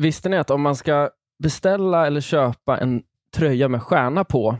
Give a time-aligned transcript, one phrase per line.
[0.00, 1.10] Visste ni att om man ska
[1.42, 3.02] beställa eller köpa en
[3.36, 4.56] tröja med stjärna på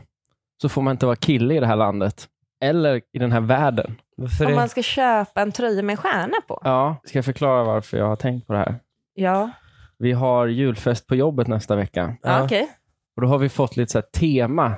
[0.61, 2.27] så får man inte vara kille i det här landet.
[2.63, 3.95] Eller i den här världen.
[4.17, 4.55] Varför Om det?
[4.57, 6.61] man ska köpa en tröja med stjärna på.
[6.63, 8.79] Ja, ska jag förklara varför jag har tänkt på det här?
[9.13, 9.51] Ja,
[9.97, 12.15] Vi har julfest på jobbet nästa vecka.
[12.21, 12.29] ja.
[12.37, 12.43] Ja.
[12.43, 12.69] okej.
[13.15, 14.75] Och då har vi fått lite så här tema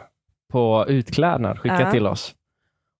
[0.52, 1.92] på utklädnad skickat Ja.
[1.92, 2.36] till oss.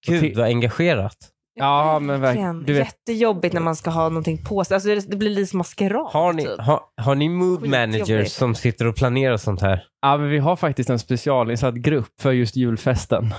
[0.08, 1.18] Gud vad engagerat.
[1.56, 2.64] Ja, men verkligen.
[2.64, 4.76] Du vet, Jättejobbigt när man ska ha någonting på sig.
[4.76, 6.06] Alltså det, blir lite som maskerad.
[6.12, 6.60] Har ni, typ.
[6.60, 9.86] har, har ni mood managers som sitter och planerar sånt här?
[10.02, 13.34] ja, men vi har faktiskt en specialinsatt grupp för just julfesten.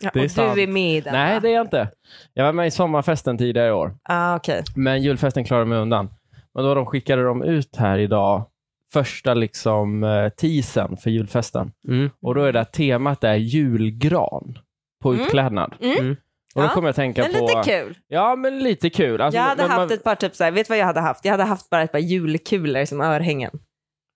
[0.00, 0.54] Ja, det är och sant.
[0.54, 1.12] du är med i den?
[1.12, 1.40] Nej, va?
[1.40, 1.90] det är jag inte.
[2.34, 4.62] Jag var med i sommarfesten tidigare i år, Ah, okej.
[4.76, 6.08] men julfesten klarade mig undan.
[6.54, 8.46] Men då de skickade de ut här idag
[8.92, 11.72] första liksom eh, teasern för julfesten.
[11.88, 12.10] Mm.
[12.22, 14.58] Och då är det att temat är julgran
[15.02, 15.22] på Mm.
[15.24, 15.74] utklädnad.
[15.80, 15.98] Mm.
[15.98, 16.16] Mm.
[16.54, 17.46] Och då Ja, kommer jag att tänka Men på...
[17.46, 17.96] lite kul.
[18.08, 19.20] Ja, men lite kul.
[19.20, 20.86] Alltså, jag hade men haft man- ett par typ så här, vet du vad jag
[20.86, 21.24] hade haft?
[21.24, 23.50] Jag hade haft bara ett par julkulor som örhängen.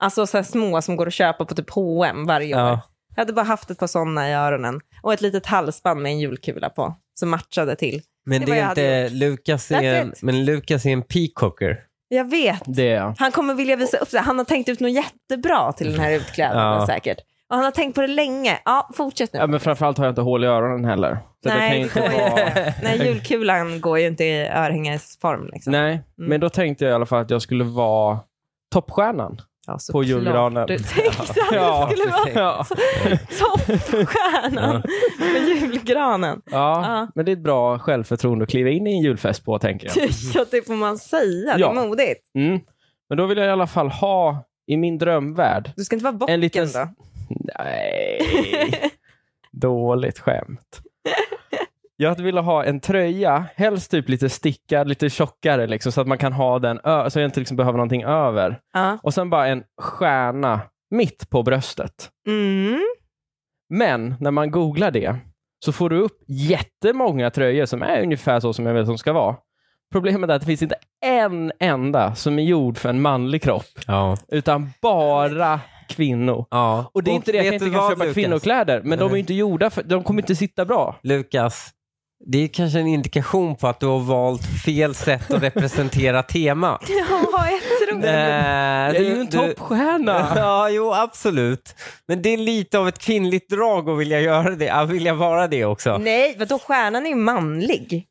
[0.02, 2.60] Alltså så små som går att köpa på typ H&M varje år.
[2.60, 2.80] Ja.
[3.16, 4.80] Jag hade bara haft ett par sådana i öronen.
[5.02, 6.94] Och ett litet halsband med en julkula på.
[7.20, 8.02] Som matchade till.
[8.26, 11.76] Men Det det, är inte, Lukas är en, men Lukas är en peacocker.
[12.08, 12.62] Jag vet.
[13.18, 14.20] Han kommer vilja visa upp sig.
[14.20, 16.86] Han har tänkt ut något jättebra till den här utklädnaden Ja.
[16.86, 17.18] säkert.
[17.50, 18.58] Och han har tänkt på det länge.
[18.64, 19.38] Ja, fortsätt nu.
[19.38, 21.18] Ja, men framförallt har jag inte hål i öronen heller.
[21.42, 22.72] Så Nej, det kan det inte vara...
[22.82, 25.48] Nej, julkulan går ju inte i örhängesform.
[25.52, 25.70] Liksom.
[25.72, 26.30] Nej, Mm.
[26.30, 28.18] men då tänkte jag i alla fall att jag skulle vara
[28.72, 29.40] toppstjärnan.
[29.66, 30.66] Ja, På julgranen.
[30.66, 32.64] Du tänkte att Ja, det skulle vara Ja.
[33.40, 34.82] toppstjärnan
[35.32, 36.42] med julgranen.
[36.50, 37.08] Ja, Ja.
[37.14, 40.08] men det är ett bra självförtroende att kliva in i en julfest på, tänker jag.
[40.34, 41.56] Ja, det får man säga.
[41.56, 42.30] Det är modigt.
[42.34, 42.60] Mm.
[43.08, 46.12] Men då vill jag i alla fall ha, i min drömvärld, Du ska inte vara
[46.14, 46.88] bocken En liten- då?
[47.30, 48.90] Nej,
[49.52, 50.80] dåligt skämt.
[51.96, 56.06] Jag hade velat ha en tröja, helst typ lite stickad, lite tjockare, liksom, så att
[56.06, 58.60] man kan ha den, ö- så jag inte liksom behöver någonting över.
[58.72, 58.98] Ja.
[59.02, 62.10] Och sen bara en stjärna mitt på bröstet.
[62.26, 62.80] Mm.
[63.70, 65.16] Men när man googlar det
[65.64, 69.12] så får du upp jättemånga tröjor som är ungefär så som jag vet som ska
[69.12, 69.36] vara.
[69.92, 73.64] Problemet är att det finns inte en enda som är gjord för en manlig kropp,
[73.86, 74.16] Ja.
[74.28, 76.46] utan bara kvinnor.
[76.50, 76.90] ja.
[76.94, 78.14] Och det är inte det att jag inte kan vad, köpa Lukas?
[78.14, 80.96] kvinnokläder, men de är inte gjorda för, de kommer inte sitta bra.
[81.02, 81.70] Lukas,
[82.26, 86.78] det är kanske en indikation på att du har valt fel sätt att representera tema.
[86.88, 88.08] Ja, jag tror det.
[88.08, 90.32] Jag är ju en toppstjärna.
[90.36, 91.74] Ja, jo, absolut.
[92.08, 95.46] Men det är lite av ett kvinnligt drag att vilja göra det, att vilja vara
[95.48, 95.98] det också.
[95.98, 96.58] Nej, vadå?
[96.58, 98.06] Stjärnan är ju manlig.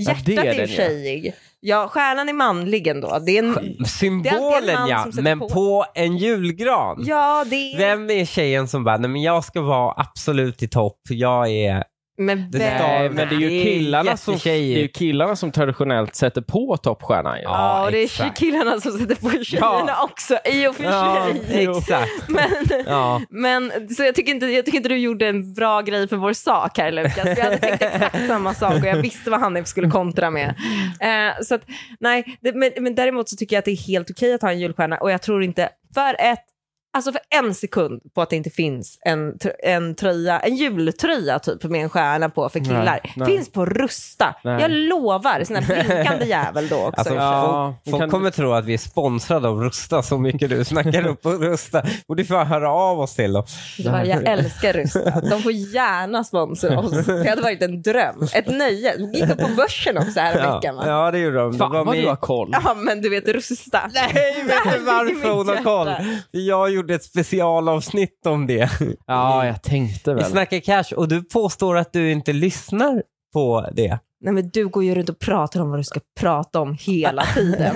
[0.00, 0.66] Ja, Hjärtat det är är, ja.
[0.66, 1.34] tjejig.
[1.60, 3.18] Ja, stjärnan är manlig ändå.
[3.26, 3.52] Det är en...
[3.52, 5.48] Det är Symbolen en ja, men på.
[5.48, 5.86] på.
[5.94, 7.04] en julgran.
[7.06, 7.78] Ja, det är...
[7.78, 11.84] Vem är tjejen som bara, nej men jag ska vara absolut i topp, jag är...
[12.20, 16.14] Men Det Nej, men det är ju killarna som, det är ju killarna som traditionellt
[16.14, 17.36] sätter på toppstjärnan.
[17.36, 17.42] ju.
[17.42, 18.38] Ja, Ja, och det är exakt.
[18.38, 20.04] killarna som sätter på tjejerna Ja.
[20.04, 21.66] också, i och för Ja, sig.
[21.66, 22.10] exakt.
[22.28, 23.20] Men, Ja.
[23.30, 26.32] men så jag tycker, inte, jag tycker inte du gjorde en bra grej för vår
[26.32, 27.24] sak här Lukas.
[27.36, 30.54] Vi hade tänkt exakt samma sak och jag visste vad Hanif skulle kontra med.
[31.00, 31.62] Eh, så att,
[32.00, 34.50] nej, det, men, men däremot så tycker jag att det är helt okej att ha
[34.50, 36.44] en julstjärna och jag tror inte för ett
[36.92, 39.34] Alltså för en sekund på att det inte finns en,
[39.64, 43.00] en tröja, en jultröja typ med en stjärna på för killar.
[43.04, 43.26] Nej, nej.
[43.28, 44.34] Finns på Rusta.
[44.44, 44.60] Nej.
[44.62, 46.98] Jag lovar, sån här blinkande jävel då också.
[47.00, 50.50] Alltså, Ja, folk, folk kan- kommer tro att vi är sponsrade av Rusta så mycket
[50.50, 51.82] du snackar upp på Rusta.
[52.08, 53.44] Borde fan höra av oss till dem.
[53.78, 55.20] Det var, jag älskar Rusta.
[55.20, 57.06] De får gärna sponsra oss.
[57.06, 58.28] Det hade varit en dröm.
[58.34, 58.96] Ett nöje.
[58.96, 60.82] De gick upp på börsen också här Ja, veckan va?
[60.86, 61.58] ja det gjorde de.
[61.58, 62.50] Fan var vad med- du har koll.
[62.64, 63.90] Ja, men du vet Rusta.
[63.94, 65.90] Nej, vet du varför hon har koll?
[66.30, 68.70] Jag gjorde ett specialavsnitt om det.
[69.06, 70.30] Ja, jag tänkte Vi väl.
[70.30, 73.98] snackar cash och du påstår att du inte lyssnar på det.
[74.20, 77.22] Nej, men du går ju runt och pratar om vad du ska prata om hela
[77.34, 77.74] tiden.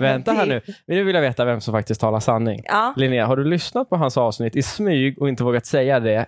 [0.00, 0.60] Vänta här nu.
[0.86, 2.62] Nu vill jag veta vem som faktiskt talar sanning.
[2.64, 2.94] Ja.
[2.96, 6.26] Linnea, har du lyssnat på hans avsnitt i smyg och inte vågat säga det?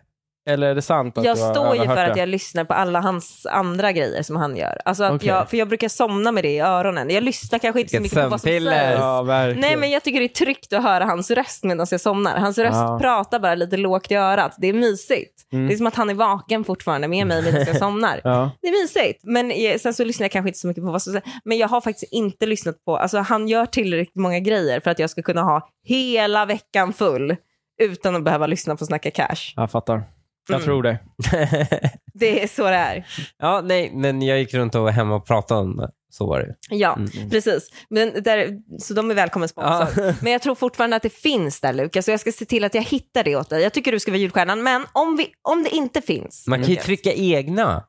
[0.48, 3.46] Eller är det sant att Jag står ju för att jag lyssnar på alla hans
[3.46, 4.80] andra grejer som han gör.
[4.84, 5.28] Alltså att Okej.
[5.28, 7.10] jag, för jag brukar somna med det i öronen.
[7.10, 8.64] Jag lyssnar kanske inte så mycket på vad som sägs.
[8.98, 9.22] Ja.
[9.56, 12.38] Nej, men jag tycker det är tryggt att höra hans röst medan jag somnar.
[12.38, 12.98] Hans röst Ja.
[13.00, 14.54] pratar bara lite lågt i örat.
[14.58, 15.32] Det är mysigt.
[15.52, 15.68] Mm.
[15.68, 18.20] Det är som att han är vaken fortfarande med mig medan jag somnar.
[18.24, 18.50] Ja.
[18.62, 19.20] Det är mysigt.
[19.24, 21.26] Men sen så lyssnar jag kanske inte så mycket på vad som sägs.
[21.44, 24.98] Men jag har faktiskt inte lyssnat på, alltså han gör tillräckligt många grejer för att
[24.98, 27.36] jag ska kunna ha hela veckan full
[27.82, 29.52] utan att behöva lyssna på Snacka Cash.
[29.56, 30.02] Jag fattar.
[30.48, 30.98] Jag tror det.
[32.18, 33.06] Det är så det är.
[33.38, 35.90] ja, nej, men jag gick runt och var hemma och pratade om det.
[36.10, 36.54] Så var det.
[36.70, 37.30] Ja, Mm.
[37.30, 37.68] precis.
[37.90, 38.50] Men där,
[38.80, 39.88] så de är välkommen sponsor.
[40.06, 40.12] Ja.
[40.22, 42.74] Men jag tror fortfarande att det finns där Lukas, så jag ska se till att
[42.74, 43.62] jag hittar det åt dig.
[43.62, 46.46] Jag tycker du ska vara julstjärnan, men om, vi, om det inte finns.
[46.46, 46.86] Man kan ju Lukas.
[46.86, 47.84] trycka egna.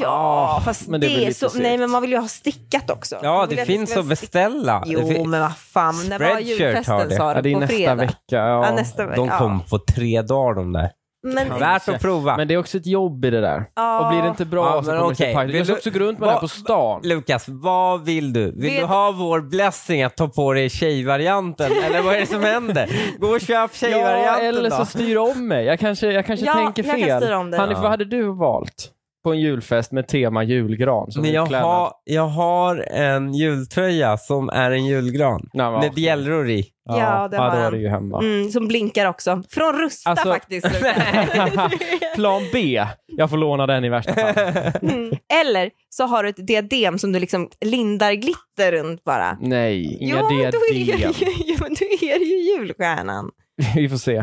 [0.00, 1.48] Ja, fast men det, det är så...
[1.50, 1.62] segt.
[1.62, 3.18] Nej, men man vill ju ha stickat också.
[3.22, 4.80] Ja, det finns att beställa.
[4.80, 6.08] Det Jo, men vad fan.
[6.08, 7.16] När var julfesten det.
[7.16, 7.50] sa Ja, det du?
[7.50, 7.94] är På nästa fredag?
[7.94, 8.16] vecka.
[8.28, 8.66] Ja.
[8.66, 9.16] Ja, nästa vecka.
[9.20, 9.38] De ja.
[9.38, 10.90] kom på tre dagar de där.
[11.22, 12.36] Men, Värt att prova.
[12.36, 13.64] Men det är också ett jobb i det där.
[13.74, 14.00] Ja.
[14.00, 15.48] Och blir det inte bra Ja, så kommer det pajigt.
[15.54, 17.00] Vill Jag ska också gå runt med det här på stan.
[17.04, 18.44] Lukas, vad vill du?
[18.50, 21.72] Vill Vet- du ha vår blessing att ta på dig tjejvarianten?
[21.84, 22.88] eller vad är det som händer?
[23.18, 24.76] Gå och köp Ja, tjejvarianten eller då.
[24.76, 25.64] så styr om mig.
[25.64, 27.22] Jag kanske, jag kanske Ja, tänker jag kan fel.
[27.22, 27.60] styra om dig.
[27.60, 27.82] Hanif, Ja.
[27.82, 28.90] vad hade du valt
[29.24, 31.10] på en julfest med tema julgran?
[31.12, 35.48] som Men jag har, jag har en jultröja som är en julgran.
[35.52, 36.64] Nej, vad- Med bjällror i.
[36.84, 37.72] Ja, det har ja, då är han.
[37.72, 38.18] det ju hemma.
[38.18, 39.42] Mm, som blinkar också.
[39.50, 40.66] Från Rusta Alltså- faktiskt.
[42.14, 42.84] Plan B.
[43.06, 44.34] Jag får låna den i värsta fall.
[44.82, 45.10] Mm.
[45.42, 49.38] Eller så har du ett diadem som du liksom lindar glitter runt bara.
[49.40, 50.60] Nej, inga jo, Då är, diadem.
[50.72, 53.30] det, ju- jo, men då är det ju julstjärnan.
[53.76, 54.16] Vi får se.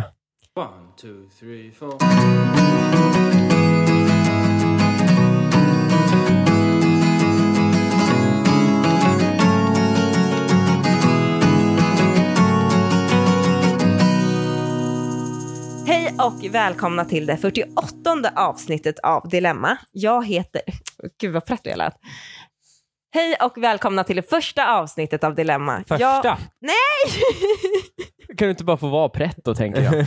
[0.56, 0.68] One,
[1.02, 1.98] two, three, four.
[15.88, 19.78] Hej och välkomna till det 48 avsnittet av Dilemma.
[19.92, 20.62] Jag heter...
[21.22, 21.94] Gud vad pretto jag lät.
[23.14, 25.78] Hej och välkomna till det första avsnittet av Dilemma.
[25.78, 26.04] Första.
[26.04, 26.38] Jag...
[26.62, 27.22] Nej!
[28.38, 29.94] Kan du inte bara få vara pretto, tänker jag.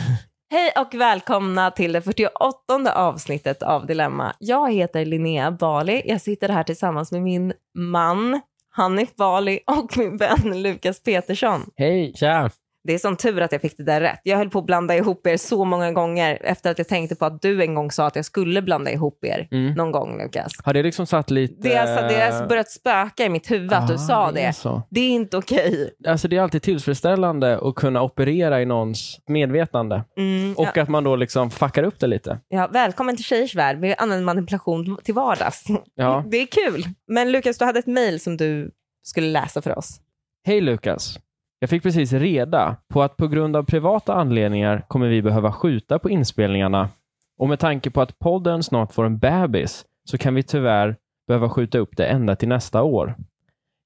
[0.51, 4.35] Hej och välkomna till det 48 avsnittet av Dilemma.
[4.39, 6.01] Jag heter Linnea Bali.
[6.05, 11.69] Jag sitter här tillsammans med min man Hanif Bali och min vän Lukas Petersson.
[11.75, 12.13] Hej.
[12.15, 12.49] Tja.
[12.83, 14.19] Det är som tur att jag fick det där rätt.
[14.23, 17.25] Jag höll på att blanda ihop er så många gånger efter att jag tänkte på
[17.25, 19.73] att du en gång sa att jag skulle blanda ihop er Mm.
[19.73, 20.51] någon gång Lukas.
[20.63, 21.69] Har det liksom satt lite...
[21.69, 24.53] Det har, det har börjat spöka i mitt huvud att du Ah, sa det.
[24.53, 24.81] så.
[24.89, 25.93] Det är inte okej.
[26.07, 30.03] Alltså det är alltid tillfredsställande att kunna operera i någons medvetande.
[30.17, 32.39] Mm, Och ja, att man då liksom fuckar upp det lite.
[32.49, 33.77] ja, välkommen till Tjejers värld.
[33.79, 35.63] Vi använder manipulation till vardags.
[35.95, 36.23] Ja.
[36.31, 36.83] Det är kul.
[37.07, 38.71] Men Lukas, du hade ett mejl som du
[39.03, 39.99] skulle läsa för oss.
[40.45, 41.19] Hej Lukas.
[41.63, 45.99] Jag fick precis reda på att på grund av privata anledningar kommer vi behöva skjuta
[45.99, 46.89] på inspelningarna.
[47.37, 50.95] Och med tanke på att podden snart får en bebis så kan vi tyvärr
[51.27, 53.15] behöva skjuta upp det ända till nästa år.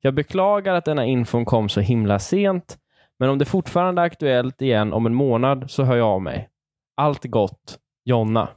[0.01, 2.77] Jag beklagar att denna infon kom så himla sent,
[3.19, 6.49] men om det fortfarande är aktuellt igen om en månad så hör jag av mig.
[6.97, 8.47] Allt gott, Jonna.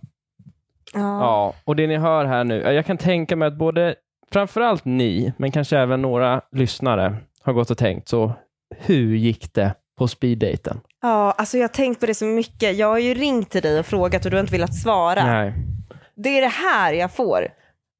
[0.95, 3.95] Ja, och det ni hör här nu, jag kan tänka mig att både,
[4.33, 8.33] framförallt ni, men kanske även några lyssnare har gått och tänkt så,
[8.77, 10.81] hur gick det på speeddaten?
[11.03, 12.77] Ja, alltså jag har tänkt på det så mycket.
[12.77, 15.25] Jag har ju ringt till dig och frågat och du har inte velat svara.
[15.25, 15.55] Nej.
[16.17, 17.49] Det är det här jag får.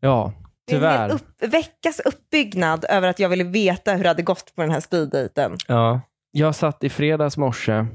[0.01, 0.33] Ja,
[0.67, 1.11] Det är en tyvärr.
[1.13, 4.81] upp, veckas uppbyggnad över att jag ville veta hur det hade gått på den här
[4.81, 5.57] speeddaten.
[5.69, 6.01] Ja.
[6.31, 7.87] Jag satt i fredags morse,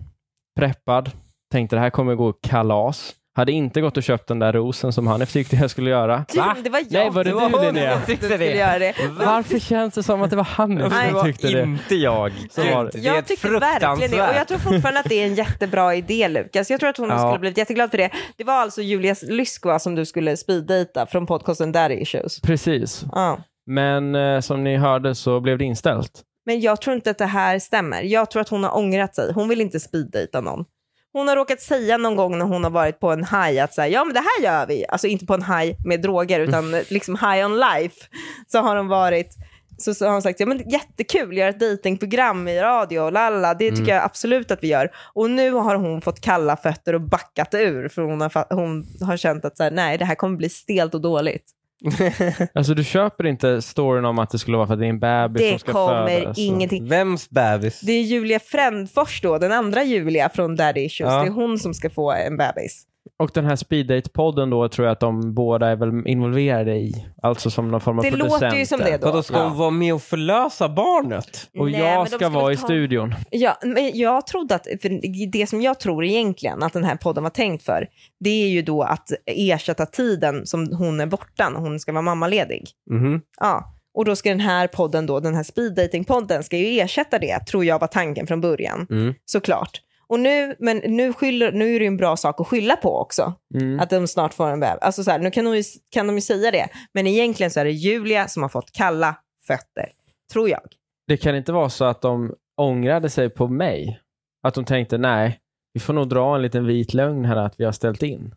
[0.60, 1.12] preppad,
[1.52, 3.14] tänkte det här kommer gå kalas.
[3.36, 6.26] Hade inte gått och köpt den där rosen som han tyckte jag skulle göra.
[6.36, 6.56] Va?
[6.64, 7.98] Det var jag Nej, var det du, var Linnea?
[7.98, 8.46] som Tyckte det?
[8.56, 8.94] göra det.
[9.20, 11.12] Varför känns det som att det var han Nej.
[11.12, 11.62] som tyckte det?
[11.64, 12.32] inte jag.
[12.52, 12.92] Så var det.
[12.92, 14.30] Det Jag ett tycker verkligen det.
[14.30, 16.70] Och jag tror fortfarande att det är en jättebra idé, Lukas.
[16.72, 17.18] Jag tror att hon Ja.
[17.20, 18.10] skulle blivit jätteglad för det.
[18.38, 22.42] Det var alltså Julia Lyskova som du skulle speeddejta från podcasten Daddy Issues.
[22.42, 23.04] Precis.
[23.12, 23.40] Ja.
[23.66, 26.12] Men eh, som ni hörde så blev det inställt.
[26.46, 28.02] Men jag tror inte att det här stämmer.
[28.02, 29.34] Jag tror att hon har ångrat sig.
[29.34, 30.66] Hon vill inte speeddejta någon.
[31.14, 33.88] Hon har råkat säga någon gång när hon har varit på en high att säga,
[33.88, 34.86] ja men det här gör vi.
[34.90, 38.06] Alltså inte på en high med droger utan liksom high on life.
[38.48, 39.36] Så har hon varit,
[39.78, 43.72] så, så har hon sagt, ja men jättekul, göra ett datingprogram i radio, lalla, det
[43.72, 44.92] tycker jag absolut att vi gör.
[45.14, 49.18] Och nu har hon fått kalla fötter och backat ur för hon har, hon har
[49.18, 51.46] känt att så här, nej det här kommer bli stelt och dåligt.
[52.54, 55.00] Alltså du köper inte storyn om att det skulle vara för att det är en
[55.00, 56.38] bebis som Det ska kommer födas?
[56.38, 56.88] ingenting.
[56.88, 57.82] Vems bebis?
[57.82, 61.10] Det är Julia Frändfors då, den andra Julia från Daddy Issues.
[61.12, 61.22] Ja.
[61.22, 62.84] Det är hon som ska få en bebis.
[63.20, 67.06] Och den här speeddate-podden då tror jag att de båda är väl involverade i.
[67.22, 68.46] Alltså som någon form av Det producenter.
[68.48, 69.08] låter ju som det då.
[69.08, 71.50] Vadå, ska hon vara med och förlösa barnet?
[71.60, 73.16] Och Nej, men jag de ska vara väl i ta- studion.
[73.30, 75.00] Ja, men jag trodde att, för
[75.32, 77.88] det som jag tror egentligen att den här podden var tänkt för,
[78.20, 82.02] det är ju då att ersätta tiden som hon är borta när hon ska vara
[82.02, 82.64] mammaledig.
[82.92, 83.22] Mhm.
[83.40, 86.80] Ja, och då ska den här podden då, den här speed dating podden ska ju
[86.80, 88.88] ersätta det, tror jag var tanken från början.
[88.90, 89.14] Mm.
[89.26, 89.82] Såklart.
[90.14, 92.98] Och nu, men nu, skyller, nu är det ju en bra sak att skylla på
[92.98, 93.34] också.
[93.54, 93.80] Mm.
[93.80, 94.82] Att de snart får en bebis.
[94.82, 97.60] Alltså så här, nu kan de, ju, kan de ju säga det, men egentligen så
[97.60, 99.16] är det Julia som har fått kalla
[99.48, 99.90] fötter,
[100.34, 100.62] tror jag.
[101.08, 104.00] Det kan inte vara så att de ångrade sig på mig.
[104.44, 105.40] Att de tänkte, nej,
[105.74, 108.36] vi får nog dra en liten vit lögn här att vi har ställt in.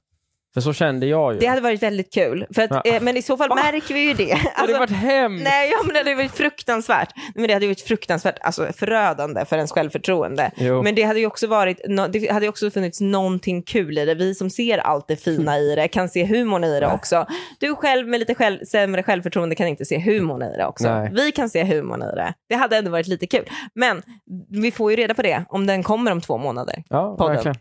[0.57, 1.39] För så kände jag ju.
[1.41, 2.47] Det hade varit väldigt kul.
[2.55, 2.83] För att, Ja.
[2.85, 4.25] eh, men i så fall märker vi ju det.
[4.25, 5.45] det hade Alltså, varit hemskt.
[5.45, 7.09] Nej, ja, men det hade varit fruktansvärt.
[7.35, 10.51] Men det hade varit fruktansvärt alltså, förödande för ens självförtroende.
[10.57, 10.83] Jo.
[10.83, 14.15] Men det hade ju också varit, no, det hade också funnits någonting kul i det.
[14.15, 17.27] Vi som ser allt det fina i det kan se humorn i det också.
[17.59, 20.89] Du själv med lite själv, sämre självförtroende kan inte se humorn i det också.
[20.95, 21.11] Nej.
[21.15, 22.35] Vi kan se humorn i det.
[22.49, 23.45] Det hade ändå varit lite kul.
[23.75, 24.03] Men
[24.51, 26.83] vi får ju reda på det om den kommer om två månader.
[26.89, 27.35] Ja, podden.
[27.35, 27.57] verkligen.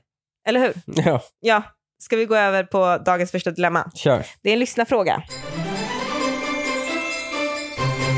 [0.48, 0.74] Eller hur?
[1.06, 1.64] Ja, Ja.
[2.06, 3.92] Ska vi gå över på dagens första dilemma?
[3.96, 4.26] kör.
[4.42, 5.24] Det är en lyssnarfråga.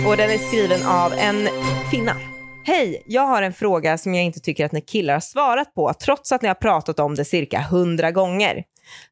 [0.08, 1.48] Och den är skriven av en
[1.92, 2.16] kvinna.
[2.66, 5.94] Hej, jag har en fråga som jag inte tycker att ni killar har svarat på,
[5.94, 8.64] trots att ni har pratat om det cirka hundra gånger.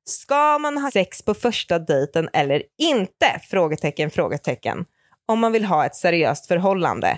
[0.03, 3.39] Ska man ha sex på första dejten eller inte?
[3.49, 4.85] Frågetecken, frågetecken.
[5.27, 7.17] Om man vill ha ett seriöst förhållande.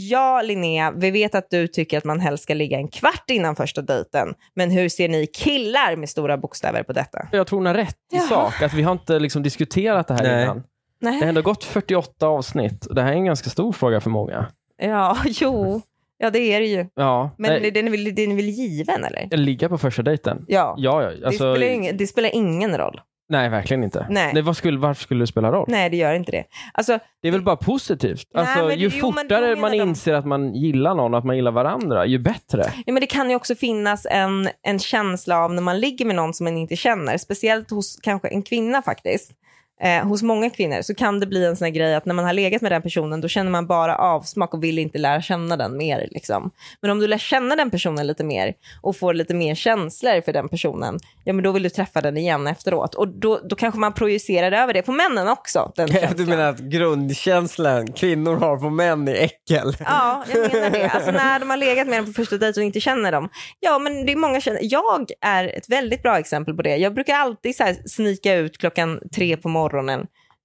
[0.00, 3.56] Ja, Linnea, vi vet att du tycker att man helst ska ligga en kvart innan
[3.56, 4.34] första dejten.
[4.54, 7.28] Men hur ser ni killar med stora bokstäver på detta?
[7.32, 8.26] Jag tror hon har rätt i Jaha.
[8.28, 8.62] sak.
[8.62, 10.42] Att vi har inte liksom diskuterat det här Nej.
[10.42, 10.62] innan.
[11.00, 11.12] Nej.
[11.18, 12.86] Det har ändå gått 48 avsnitt.
[12.90, 14.46] Det här är en ganska stor fråga för många.
[14.82, 15.80] Ja, jo.
[16.18, 16.86] Ja, det är det ju.
[16.94, 19.36] Ja, Men nej, den är, väl, den är väl given, eller?
[19.36, 20.44] ligga på första dejten.
[20.48, 20.74] Ja.
[20.78, 21.10] Ja, ja.
[21.10, 23.00] det, Alltså, spelar ingen, det spelar ingen roll.
[23.30, 24.06] Nej, verkligen inte.
[24.10, 24.42] Nej.
[24.42, 25.64] vad skulle, varför skulle det spela roll?
[25.68, 26.44] Nej, det gör inte det.
[26.74, 28.28] Alltså, Det är väl bara positivt.
[28.34, 31.14] Nej, Alltså, men- ju jo, men fortare menar man de- inser att man gillar någon,
[31.14, 32.64] att man gillar varandra, ju bättre.
[32.86, 36.16] ja, men det kan ju också finnas en, en känsla av när man ligger med
[36.16, 39.32] någon som man inte känner, speciellt hos kanske en kvinna faktiskt.
[39.80, 42.24] Eh, hos många kvinnor så kan det bli en sån här grej att när man
[42.24, 45.56] har legat med den personen då känner man bara avsmak och vill inte lära känna
[45.56, 46.08] den mer.
[46.10, 46.50] Liksom.
[46.80, 50.32] Men om du lär känna den personen lite mer och får lite mer känslor för
[50.32, 52.94] den personen, ja men då vill du träffa den igen efteråt.
[52.94, 55.72] Och då, då kanske man projicerar över det på männen också.
[55.76, 59.76] Den Du menar att grundkänslan kvinnor har på män är äckel?
[59.80, 60.88] Ja, jag menar det.
[60.88, 63.28] Alltså när de har legat med dem på första dejt och inte känner dem.
[63.60, 64.60] Ja, men det är många känner.
[64.62, 66.76] Jag är ett väldigt bra exempel på det.
[66.76, 69.67] Jag brukar alltid så här snika ut klockan tre på morgonen.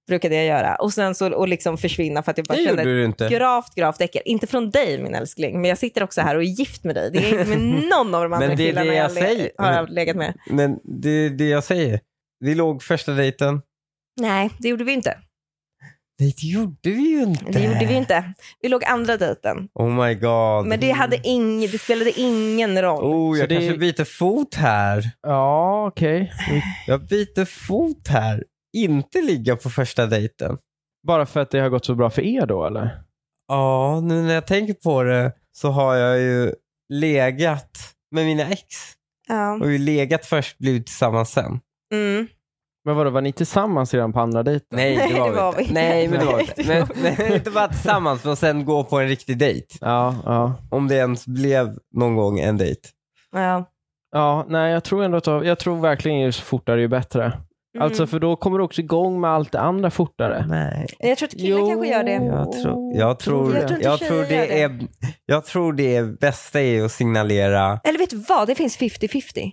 [0.08, 0.74] Brukade jag göra.
[0.76, 3.28] Och sen så och liksom försvinna för att jag bara Det kände inte.
[3.28, 4.22] gravt, gravt äckel.
[4.24, 7.10] Inte från dig min älskling, men jag sitter också här och är gift med dig.
[7.12, 7.58] Det är inte med
[7.90, 9.50] någon av de andra det killarna det jag, jag säger.
[9.58, 10.34] har legat med.
[10.50, 12.00] Men det är det jag säger.
[12.40, 13.62] Vi låg första dejten.
[14.20, 15.18] Nej, det gjorde vi inte.
[16.18, 17.44] Det gjorde vi ju inte.
[17.50, 18.32] Det gjorde vi inte.
[18.60, 19.68] Vi låg andra dejten.
[19.74, 20.66] Oh my god.
[20.66, 23.04] Men det, hade ing, det spelade ingen roll.
[23.04, 25.10] Oh, Så jag det- kanske byter fot här.
[25.22, 26.32] Ja, okej.
[26.86, 28.44] Jag byter fot här.
[28.74, 30.58] Inte ligga på första dejten.
[31.06, 33.02] Bara för att det har gått så bra för er då, eller?
[33.48, 36.54] Ja, nu när jag tänker på det så har jag ju
[36.88, 37.70] legat
[38.10, 38.64] med mina ex.
[39.28, 39.54] Ja.
[39.54, 41.60] Och vi legat först, blivit tillsammans sen.
[41.92, 42.26] Mm.
[42.84, 44.66] Men vadå, var ni tillsammans redan på andra dejten?
[44.70, 45.74] Nej, Nej, det var, det var vi inte.
[45.74, 46.64] Nej, men det var vi inte.
[46.66, 49.66] Men, var men inte bara tillsammans, men sen gå på en riktig dejt.
[49.80, 50.54] Ja, ja.
[50.70, 52.80] Om det ens blev någon gång en dejt.
[53.32, 53.70] Ja.
[54.12, 57.32] Ja, nej, jag tror ändå att jag tror verkligen ju fortare ju bättre.
[57.74, 57.84] Mm.
[57.84, 60.46] Alltså, för då kommer du också igång med allt det andra fortare.
[60.48, 60.86] Nej.
[60.98, 61.68] Jag tror att killar Jo.
[61.68, 62.12] kanske gör det.
[62.12, 64.80] Jag tror, jag tror, Jag jag tror tror, inte tjejer det är,
[65.26, 67.80] jag tror det är bästa är att signalera.
[67.84, 69.52] Eller vet du vad, det finns 50-50.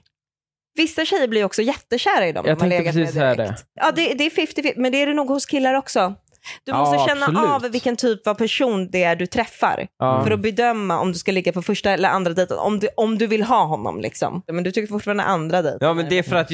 [0.78, 3.66] Vissa tjejer blir också jättekära i dem Jag man tänkte precis säga direkt.
[3.74, 6.16] Ja, det, det är 50-50, men det är det nog hos killar också.
[6.65, 7.50] Du Ja, måste känna absolut.
[7.65, 10.24] av vilken typ av person det är du träffar Ja.
[10.24, 13.17] för att bedöma om du ska ligga på första eller andra dejten, om du, om
[13.17, 14.01] du vill ha honom.
[14.01, 14.41] Liksom.
[14.51, 15.88] Men du tycker fortfarande andra dejten.
[15.88, 16.48] Ja, men det är för att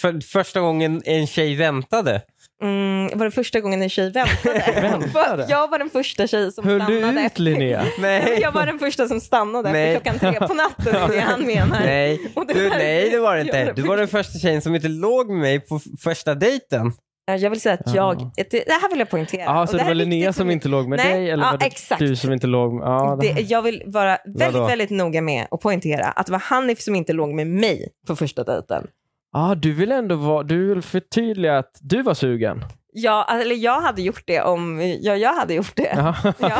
[0.00, 2.22] för första gången en tjej väntade.
[2.62, 4.64] Mm, var det första gången en tjej väntade?
[4.82, 5.46] Väntade?
[5.48, 7.12] jag var den första tjej som Höll stannade.
[7.20, 7.84] du ut Linnea?
[7.98, 8.38] Nej.
[8.42, 9.94] Jag var den första som stannade Nej.
[9.94, 11.80] efter klockan tre på natten, det är det han menar.
[11.80, 13.72] Nej, det du, nej det var det inte.
[13.76, 16.92] Du var den första tjejen som inte låg med mig på första dejten.
[17.26, 18.30] Ja, Jag vill säga att jag, Ja.
[18.36, 19.60] det det här vill jag poängtera.
[19.62, 21.30] Och så det här var Linnea som inte låg med Nej, dig?
[21.30, 21.98] Eller ja, var det exakt.
[21.98, 22.82] du som inte låg med...
[22.86, 23.32] Ja, det...
[23.32, 24.66] Det, jag vill vara väldigt, Vadå?
[24.66, 28.16] väldigt noga med att poängtera att det var Hanif som inte låg med mig på
[28.16, 28.86] första dejten.
[29.32, 32.64] Ah, du vill ändå vara, du vill förtydliga att du var sugen?
[32.96, 35.92] Ja, eller jag hade gjort det om ja, jag hade gjort det.
[35.96, 36.14] Ja.
[36.38, 36.50] Ja,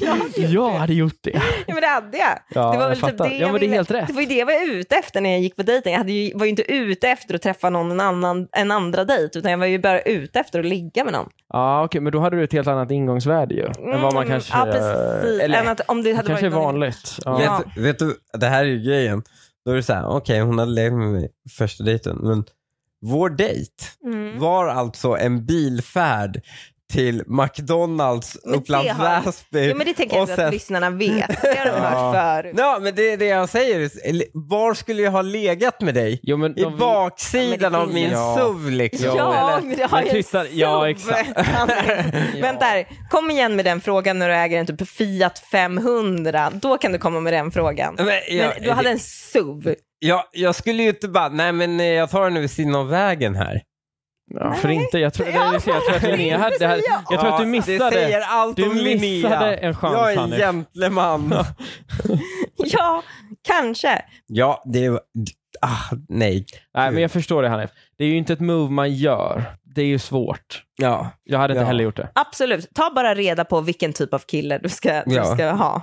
[0.00, 0.78] jag hade gjort jag det.
[0.78, 1.30] hade gjort det.
[1.66, 2.28] Ja, men det hade jag.
[2.48, 4.06] Ja, det var jag väl typ det Ja, men det är ville- helt rätt.
[4.06, 5.92] Det var ju det jag var ute efter när jag gick på dejten.
[5.92, 9.38] Jag hade ju, var ju inte ute efter att träffa någon annan, en andra dejt,
[9.38, 11.28] utan jag var ju bara ute efter att ligga med någon.
[11.52, 13.64] Ja, okej, men då hade du ett helt annat ingångsvärde ju.
[13.66, 14.58] än vad man Mm, kanske...
[14.58, 15.40] Ja, precis.
[15.42, 17.16] Eller, Än att om det hade kanske är varit någon- vanligt.
[17.24, 17.62] Ja.
[17.76, 19.22] Vet, vet du, det här är ju grejen.
[19.64, 21.28] Då är det så här, okej hon hade levt med mig
[21.58, 22.44] första dejten, men
[23.06, 24.38] vår dejt Mm.
[24.38, 26.40] var alltså en bilfärd
[26.92, 29.68] till McDonalds Men Upplands har- Väsby.
[29.68, 31.42] Ja, men det tänker jag Och inte att sen- lyssnarna vet.
[31.42, 32.54] Det har de hört förut.
[32.58, 33.90] Ja, men det är det jag säger.
[34.48, 36.20] Var skulle jag ha legat med dig?
[36.22, 38.36] Jo, men I de vill- baksidan Ja, av min Ja.
[38.38, 39.16] SUV liksom.
[39.16, 39.68] Ja, eller?
[39.68, 40.90] men det har Men ju en titta- ja, SUV.
[40.90, 41.28] exakt.
[42.42, 46.50] Vänta här, kom igen med den frågan när du äger en typ Fiat 500.
[46.54, 47.94] Då kan du komma med den frågan.
[47.98, 48.20] Men, jag,
[48.54, 49.74] Men du hade en SUV.
[49.98, 52.88] Jag, jag skulle ju inte bara, nej men eh, jag tar den vid sidan av
[52.88, 53.62] vägen här.
[54.34, 54.98] Ja, för inte.
[54.98, 56.56] Jag tror, det, Ja, jag tror att Linnea hade...
[56.60, 57.90] Jag, jag tror att du Det missade...
[57.90, 61.34] säger allt du om missade en chans, Jag är en gentleman.
[62.56, 63.02] Ja,
[63.48, 64.02] kanske.
[64.26, 64.88] ja, det.
[65.60, 66.44] Ah, nej.
[66.74, 67.70] Nej, men jag förstår det Hanif.
[67.98, 69.44] Det är ju inte ett move man gör.
[69.74, 70.62] Det är ju svårt.
[70.76, 71.10] Ja.
[71.24, 71.66] Jag hade inte Ja.
[71.66, 72.08] heller gjort det.
[72.14, 72.74] Absolut.
[72.74, 75.24] Ta bara reda på vilken typ av kille du ska, du Ja.
[75.24, 75.82] ska ha.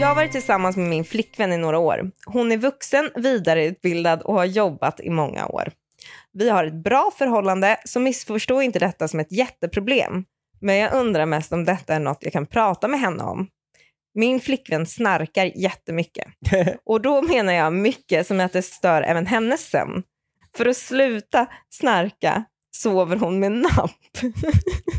[0.00, 2.10] Jag har varit tillsammans med min flickvän i några år.
[2.26, 5.72] Hon är vuxen, vidareutbildad och har jobbat i många år.
[6.32, 10.24] Vi har ett bra förhållande, så missförstå inte detta som ett jätteproblem.
[10.60, 13.48] Men jag undrar mest om detta är något jag kan prata med henne om.
[14.14, 16.26] Min flickvän snarkar jättemycket.
[16.84, 20.02] Och då menar jag mycket som att det stör även hennes sömn.
[20.56, 22.44] För att sluta snarka
[22.76, 23.90] sover hon med napp.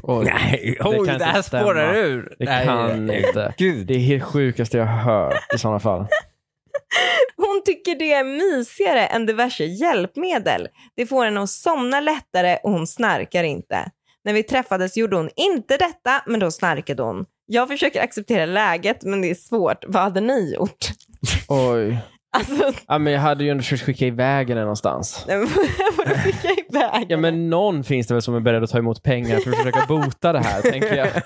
[0.04, 2.36] Oj, Nej, kan oj, det här spårar ur.
[2.40, 3.26] det Nej, kan nej.
[3.28, 3.54] inte.
[3.58, 3.88] Gud.
[3.88, 6.08] Det är det sjukaste jag har hört i sådana fall.
[7.38, 10.68] Hon tycker det är mysigare än diverse hjälpmedel.
[10.96, 13.90] Det får henne att somna lättare och hon snarkar inte.
[14.26, 17.26] När vi träffades gjorde hon inte detta, men då snarkade hon.
[17.46, 19.84] Jag försöker acceptera läget, men det är svårt.
[19.88, 20.86] Vad hade ni gjort?
[21.48, 21.98] Oj.
[22.32, 25.26] Alltså, Ja, men jag hade ju ändå försökt skicka iväg henne någonstans.
[25.98, 29.04] vadå skicka iväg Ja, men någon finns det väl som är beredd att ta emot
[29.04, 31.08] pengar för att försöka bota det här, tänker jag.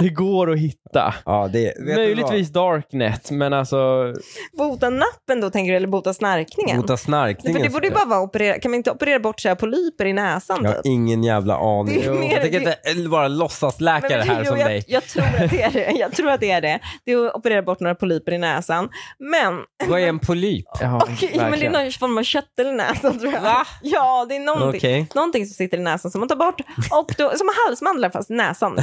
[0.00, 1.14] Det går att hitta.
[1.24, 4.12] Ja, det, vet du Möjligtvis Darknet, men alltså...
[4.58, 6.80] Bota nappen då, tänker du, eller bota snarkningen?
[6.80, 7.56] Bota snarkningen.
[7.60, 8.58] För det borde ju bara vara operera.
[8.58, 10.58] Kan man inte operera bort så här polyper i näsan?
[10.62, 10.86] Jag har typ?
[10.86, 12.00] ingen jävla aning.
[12.00, 14.84] Det är mer- jag tänker inte vara låtsasläkare Men- här jo, som jag, dig.
[14.88, 15.92] Jag tror att det är det.
[15.98, 16.78] Jag tror att det är det.
[17.04, 18.88] Det är att operera bort några polyper i näsan.
[19.18, 20.66] Men, Vad är en polyp?
[20.80, 23.40] Ja, okej, men det är någon form av köttel i näsan tror jag.
[23.40, 23.66] Va?
[23.82, 25.06] Ja, det är någonting, Okej.
[25.14, 26.60] någonting som sitter i näsan som man tar bort.
[26.90, 28.78] Och då, som halsmandlar fast i näsan.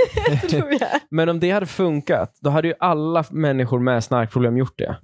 [0.48, 0.88] tror jag.
[1.10, 4.96] Men om det hade funkat, då hade ju alla människor med snarkproblem gjort det.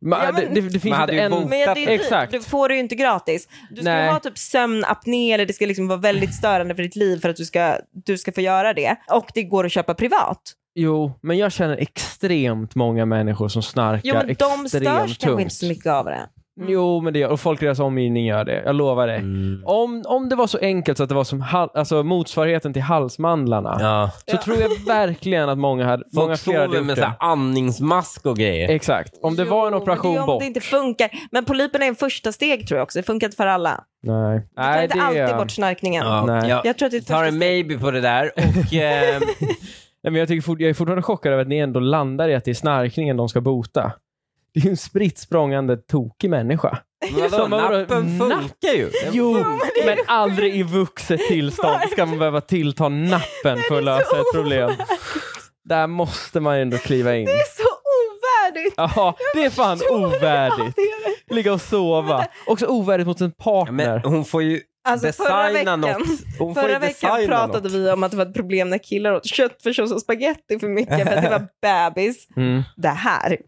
[0.00, 1.32] Men, Ja, men- det, det, det finns Man inte en...
[1.48, 1.94] Men det.
[1.94, 2.32] Exakt.
[2.32, 3.48] Du får det ju inte gratis.
[3.70, 4.08] Du ska Nej.
[4.10, 7.36] ha typ sömnapné eller det ska liksom vara väldigt störande för ditt liv för att
[7.36, 8.96] du ska, du ska få göra det.
[9.10, 10.40] Och det går att köpa privat.
[10.74, 15.26] Jo, men jag känner extremt många människor som snarkar Jo, men de extremt störs kanske
[15.26, 15.40] tungt.
[15.40, 16.28] inte så mycket av det.
[16.60, 18.62] Jo, men det gör, och folk i deras omgivning gör det.
[18.64, 19.16] Jag lovar dig.
[19.18, 19.62] Mm.
[19.66, 22.82] Om, om det var så enkelt så att det var som hal, alltså motsvarigheten till
[22.82, 24.10] halsmandlarna, Ja.
[24.30, 27.00] så tror jag verkligen att många, hade, många Folk fler hade sover gjort med det.
[27.02, 28.68] så här andningsmask och grejer.
[28.68, 29.14] Exakt.
[29.22, 30.40] Om det var en Jo, operation det om bort.
[30.40, 31.10] det inte funkar.
[31.30, 32.98] Men polypen är en första steg tror jag också.
[32.98, 33.84] Det funkar inte för alla.
[34.02, 34.38] Nej.
[34.38, 36.06] Du tar Nej, inte det alltid bort snarkningen.
[36.06, 36.48] Ja, Nej.
[36.50, 39.20] Jag Jag tror att det tar en maybe på det där och eh,
[40.02, 42.34] Nej, men jag, tycker fort, jag är fortfarande chockad över att ni ändå landar i
[42.34, 43.92] att det är snarkningen de ska bota.
[44.58, 46.78] Det är ju en spritt språngande tokig människa.
[47.30, 48.32] vadå, nappen napp?
[48.32, 48.90] funkar ju.
[49.12, 49.44] Jo,
[49.86, 54.70] men aldrig i vuxet tillstånd ska man behöva tillta nappen för att lösa ett problem.
[55.68, 57.24] Där måste man ändå kliva in.
[57.24, 57.68] Det är så
[58.08, 58.74] ovärdigt.
[58.76, 60.78] Ja, det är fan ovärdigt.
[61.30, 62.26] Ligga och sova.
[62.46, 64.00] Också ovärdigt mot en Ja, partner.
[64.04, 66.04] Men hon får ju Alltså, förra designa veckan,
[66.48, 67.72] ju Förra veckan pratade något.
[67.72, 71.08] vi om att det var ett problem när killar åt köttfärssås och spagetti för mycket
[71.08, 71.48] för att det var
[71.90, 72.28] bebis.
[72.36, 72.62] Mm.
[72.76, 73.38] Det här,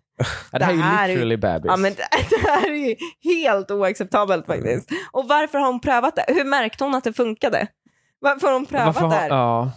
[0.53, 1.65] Ja, det här det här är är- ju literally bebis.
[1.69, 4.91] ja, men det, det här är ju helt oacceptabelt faktiskt.
[5.13, 6.25] Och varför har hon prövat det?
[6.29, 7.67] Hur märkte hon att det funkade?
[8.21, 9.29] Varför har hon prövat Varför det här?
[9.29, 9.73] Ja.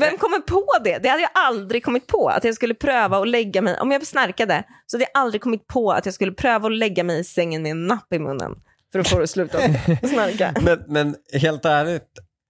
[0.00, 0.98] Vem kommer på det?
[0.98, 4.06] Det hade jag aldrig kommit på, att jag skulle pröva att lägga mig, om jag
[4.06, 7.24] snarkade, så hade jag aldrig kommit på att jag skulle pröva att lägga mig i
[7.24, 8.52] sängen med en napp i munnen
[8.92, 9.58] för att få det att sluta
[10.08, 10.54] snarka.
[10.62, 12.08] Men, men helt ärligt,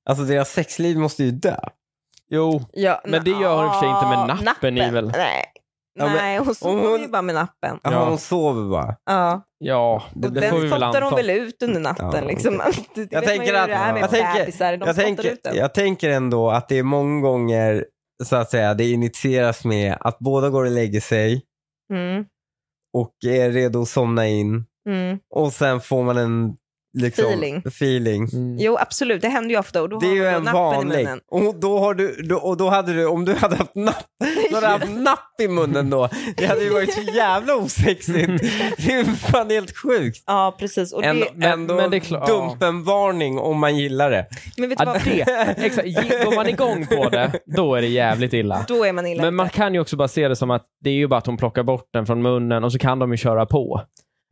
[0.09, 1.57] alltså deras sexliv måste ju dö.
[2.31, 4.91] Jo, Ja, Men det gör hon i och för sig inte med ja, nappen i
[4.91, 5.11] väl?
[5.17, 5.45] Nej,
[5.99, 7.81] Nej hon sover hon- ju bara med nappen.
[7.83, 8.09] Jaha, Ja.
[8.09, 8.97] hon sover bara.
[9.05, 9.43] Ja.
[9.59, 11.17] ja, det, Och det får vi den väl spottar hon anta.
[11.17, 12.11] väl ut under natten.
[12.13, 12.53] Ja, liksom.
[12.95, 16.79] Det, det Jag tänker att- med jag tänker- jag, tänker, jag tänker ändå att det
[16.79, 17.85] är många gånger
[18.25, 21.43] så att säga, det initieras med att båda går och lägger sig
[21.93, 22.25] Mm,
[22.97, 25.19] och är redo att somna in mm.
[25.35, 26.57] och sen får man en
[26.95, 27.63] liksom, Feeling.
[27.67, 28.29] feeling.
[28.33, 28.57] Mm.
[28.59, 30.97] Jo, absolut, det händer ju ofta och då Det är har ju en vanlig.
[31.05, 31.21] munnen.
[31.31, 34.05] Och då, har du, då, och då hade du, om du hade haft napp,
[34.51, 36.09] då hade haft napp i munnen då.
[36.37, 38.27] Det hade ju varit så jävla osexigt.
[38.77, 40.23] Det är ju fan helt sjukt.
[40.27, 40.93] Ja, precis.
[40.93, 44.27] Och det, Ändå, men- ändå men det är klart- dumpen-varning om man gillar det.
[44.57, 44.95] men vet du vad?
[45.05, 45.89] det, exakt.
[46.25, 48.65] Går man igång på det, då är det jävligt illa.
[48.69, 50.91] Då är man illa Men man kan ju också bara se det som att det
[50.91, 53.17] är ju bara att hon plockar bort den från munnen och så kan de ju
[53.17, 53.81] köra på.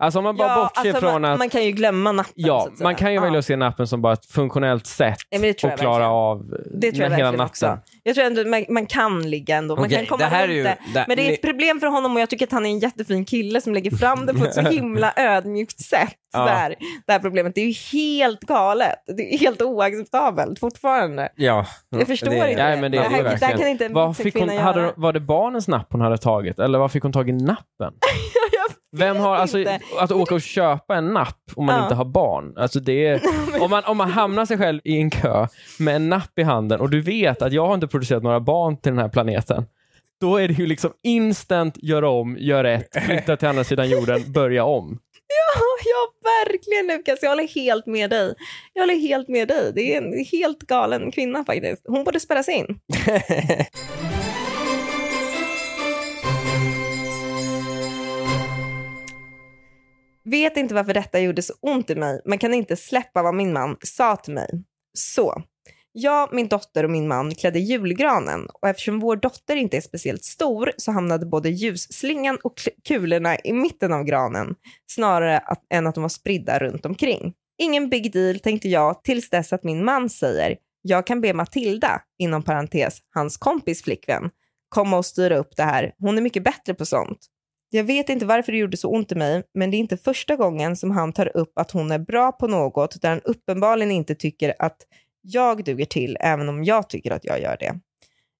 [0.03, 2.33] Alltså om man bara bortser alltså, från man, att man kan ju glömma nappen.
[2.37, 3.39] så Ja, man kan ju välja Ja.
[3.39, 7.17] att se nappen som bara ett funktionellt sätt Ja, att klara av Det tror jag
[7.17, 7.41] hela natten.
[7.41, 7.79] också.
[8.03, 9.77] Jag tror ändå man, man kan ligga ändå.
[9.77, 10.77] Man Okej, kan komma det här är runt ju- det.
[10.95, 12.79] det- Men det är ett problem för honom och jag tycker att han är en
[12.79, 16.15] jättefin kille som lägger fram det på ett så himla ödmjukt sätt.
[16.33, 16.71] Ja.
[17.07, 17.55] Det här problemet.
[17.55, 19.03] Det är ju helt galet.
[19.17, 21.29] Det är helt oacceptabelt fortfarande.
[21.37, 21.67] Ja.
[21.91, 22.63] Jag förstår det, inte.
[22.65, 24.93] Nej, men det är Det det här- kan inte Vad fick hon, kvinna hade, göra.
[24.97, 27.93] var det barnens napp hon hade tagit eller vad fick hon tag i nappen?
[28.97, 29.81] Vem har, alltså, inte.
[29.99, 31.83] att åka och köpa en napp om man Ja.
[31.83, 32.55] inte har barn.
[32.57, 33.21] Alltså det är,
[33.63, 35.47] om, man, om man hamnar sig själv i en kö
[35.79, 38.77] med en napp i handen och du vet att jag har inte producerat några barn
[38.77, 39.65] till den här planeten.
[40.21, 44.33] Då är det ju liksom instant, gör om, gör rätt, flytta till andra sidan jorden,
[44.33, 44.99] börja om.
[45.33, 47.19] Ja, ja, verkligen Lukas.
[47.23, 48.35] Jag håller helt med dig.
[48.73, 49.73] Jag håller helt med dig.
[49.75, 51.83] Det är en helt galen kvinna faktiskt.
[51.85, 52.67] Hon borde spärras in.
[60.25, 63.53] Vet inte varför detta gjorde så ont i mig, men kan inte släppa vad min
[63.53, 64.49] man sa till mig.
[64.95, 65.43] Så.
[65.95, 70.25] Jag, min dotter och min man klädde julgranen och eftersom vår dotter inte är speciellt
[70.25, 72.55] stor så hamnade både ljusslingan och
[72.89, 74.55] kulorna i mitten av granen
[74.93, 77.33] snarare att, än att de var spridda runt omkring.
[77.59, 82.03] Ingen big deal tänkte jag tills dess att min man säger jag kan be Matilda,
[82.19, 84.31] inom parentes hans kompis flickvän,
[84.69, 85.93] komma och styra upp det här.
[85.99, 87.19] Hon är mycket bättre på sånt.
[87.71, 90.37] Jag vet inte varför det gjorde så ont i mig, men det är inte första
[90.37, 94.15] gången som han tar upp att hon är bra på något där han uppenbarligen inte
[94.15, 94.77] tycker att
[95.23, 97.81] jag duger till, även om jag tycker att jag gör det.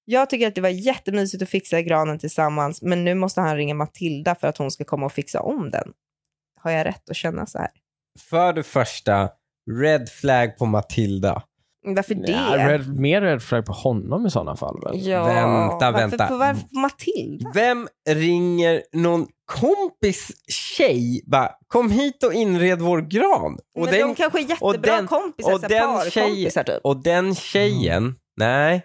[0.05, 3.75] Jag tycker att det var jättemysigt att fixa granen tillsammans, men nu måste han ringa
[3.75, 5.93] Matilda för att hon ska komma och fixa om den.
[6.59, 7.69] Har jag rätt att känna så här?
[8.29, 9.29] För det första,
[9.81, 11.43] red flag på Matilda.
[11.85, 12.31] Varför det?
[12.31, 14.79] Ja, red, mer red flag på honom i sådana fall.
[14.83, 15.07] Väl?
[15.07, 16.27] Ja, Vänta, varför, vänta.
[16.27, 17.51] På, varför på Matilda?
[17.53, 23.57] Vem ringer någon kompis tjej bara kom hit och inred vår gran?
[23.75, 26.79] Och men de kanske är jättebra den- kompisar, och den här tjej- parkompisar typ.
[26.83, 28.81] och den tjejen, nej,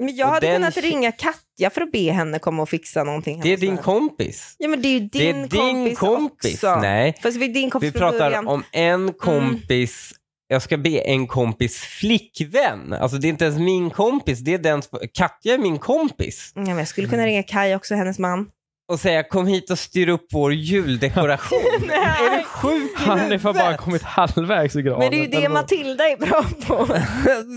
[0.00, 3.04] Men jag och hade den kunnat ringa Katja för att be henne komma och fixa
[3.04, 3.40] någonting.
[3.40, 4.54] det är din kompis.
[4.58, 6.54] Ja men det är ju din det är din kompis, kompis.
[6.54, 6.76] också.
[6.80, 8.32] Nej, Fast vi är din kompis vi pratar.
[8.32, 8.48] Mm.
[8.48, 10.12] om en kompis
[10.48, 12.92] jag ska be en kompis flickvän.
[12.92, 14.82] Alltså det är inte ens min kompis, det är den
[15.12, 16.52] Katja är min kompis.
[16.54, 18.46] Ja, men jag skulle kunna ringa Kaj också, hennes man.
[18.88, 21.58] Och säga kom hit och styr upp vår juldekoration.
[21.86, 21.96] Nej.
[21.98, 24.98] är du sjuk i Han är för bara kommit halvvägs i granen.
[24.98, 25.48] Men det är ju det?
[25.48, 26.74] Matilda är bra på.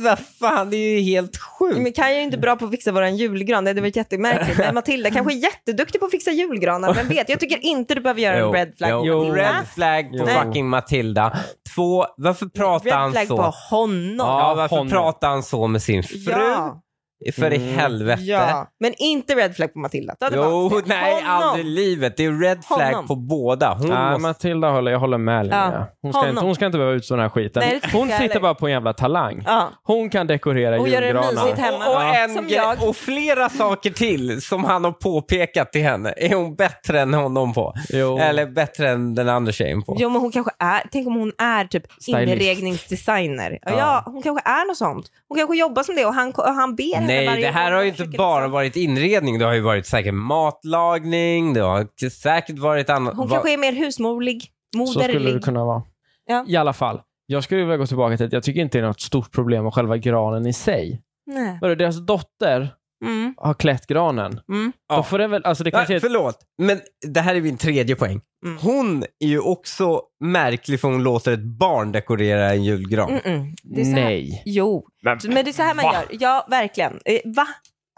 [0.03, 1.77] Vad fan, det är ju helt sjukt.
[1.77, 4.57] Men Kaj är ju inte bra på att fixa våran julgran, det hade varit jättemärkligt.
[4.57, 7.29] Men Matilda kanske är jätteduktig på att fixa julgranar, vem vet?
[7.29, 9.17] Jag tycker inte du behöver göra en red flag jo, på Jo.
[9.17, 9.59] Matilda.
[9.59, 10.43] Red flag på Nej.
[10.43, 11.37] fucking Matilda.
[11.75, 13.37] Två, varför pratar Red han flag så?
[13.37, 14.27] på honom.
[14.27, 14.91] Ja, varför honom.
[14.91, 16.31] pratar han så med sin fru?
[16.31, 16.81] Ja.
[17.35, 17.75] För i Mm.
[17.77, 18.21] helvete.
[18.21, 20.15] Ja, men inte red flag på Matilda.
[20.15, 20.81] Tillbaka Jo, det.
[20.85, 21.27] nej, Honom.
[21.49, 22.17] aldrig i livet.
[22.17, 23.07] Det är red flag Honom.
[23.07, 23.73] på båda.
[23.73, 24.21] Hon Nej, måste...
[24.21, 25.71] Matilda håller, jag håller med Linnea.
[25.73, 25.87] Ja.
[26.01, 26.29] Hon, ska Honom.
[26.35, 27.63] inte, hon ska inte behöva utstå den här skiten.
[27.65, 28.41] Nej, det tycker hon jag sitter heller.
[28.41, 29.43] bara på en jävla talang.
[29.45, 29.69] Ja.
[29.83, 31.31] Hon kan dekorera Och göra det julgranar.
[31.43, 31.77] mysigt hemma.
[31.77, 32.15] Och, och, Ja.
[32.15, 32.89] en Som grej- jag.
[32.89, 37.53] och flera saker till som han har påpekat till henne är hon bättre än honom
[37.53, 37.73] på.
[37.89, 38.17] Jo.
[38.17, 39.95] Eller bättre än den andra tjejen på.
[39.99, 42.31] Jo, men hon kanske är, tänk om hon är typ Stylist.
[42.31, 43.59] inredningsdesigner.
[43.61, 43.71] Ja.
[43.77, 44.03] Ja.
[44.05, 45.05] hon kanske är något sånt.
[45.29, 47.81] Hon kanske jobbar som det och han, och han ber henne Nej, det här har
[47.81, 49.39] ju inte bara liksom- varit inredning.
[49.39, 53.13] Det har ju varit säkert matlagning, det har säkert varit annat.
[53.17, 54.43] Hon kanske är mer husmorlig,
[54.77, 55.43] Så skulle det moderlig.
[55.43, 55.83] kunna vara.
[56.25, 56.45] Ja.
[56.47, 57.01] I alla fall.
[57.25, 59.63] Jag skulle vilja gå tillbaka till att jag tycker inte det är något stort problem
[59.63, 61.01] med själva granen i sig.
[61.25, 61.75] Nej.
[61.75, 62.73] Deras dotter
[63.05, 63.33] Mm.
[63.37, 64.39] har klätt granen.
[64.51, 64.71] Mm.
[64.89, 64.95] Ja.
[64.95, 65.99] Då får det väl, alltså det kanske Nej, är...
[65.99, 68.21] förlåt, men det här är min tredje poäng.
[68.45, 68.57] Mm.
[68.57, 73.09] Hon är ju också märklig för hon låter ett barn dekorera en julgran.
[73.09, 73.53] Mm-mm.
[73.63, 74.03] Det är så här.
[74.03, 74.43] Nej.
[74.45, 75.93] Jo, Men, men det är så här man Va?
[75.93, 76.17] gör.
[76.19, 76.99] Ja, verkligen.
[77.05, 77.47] Eh, Va?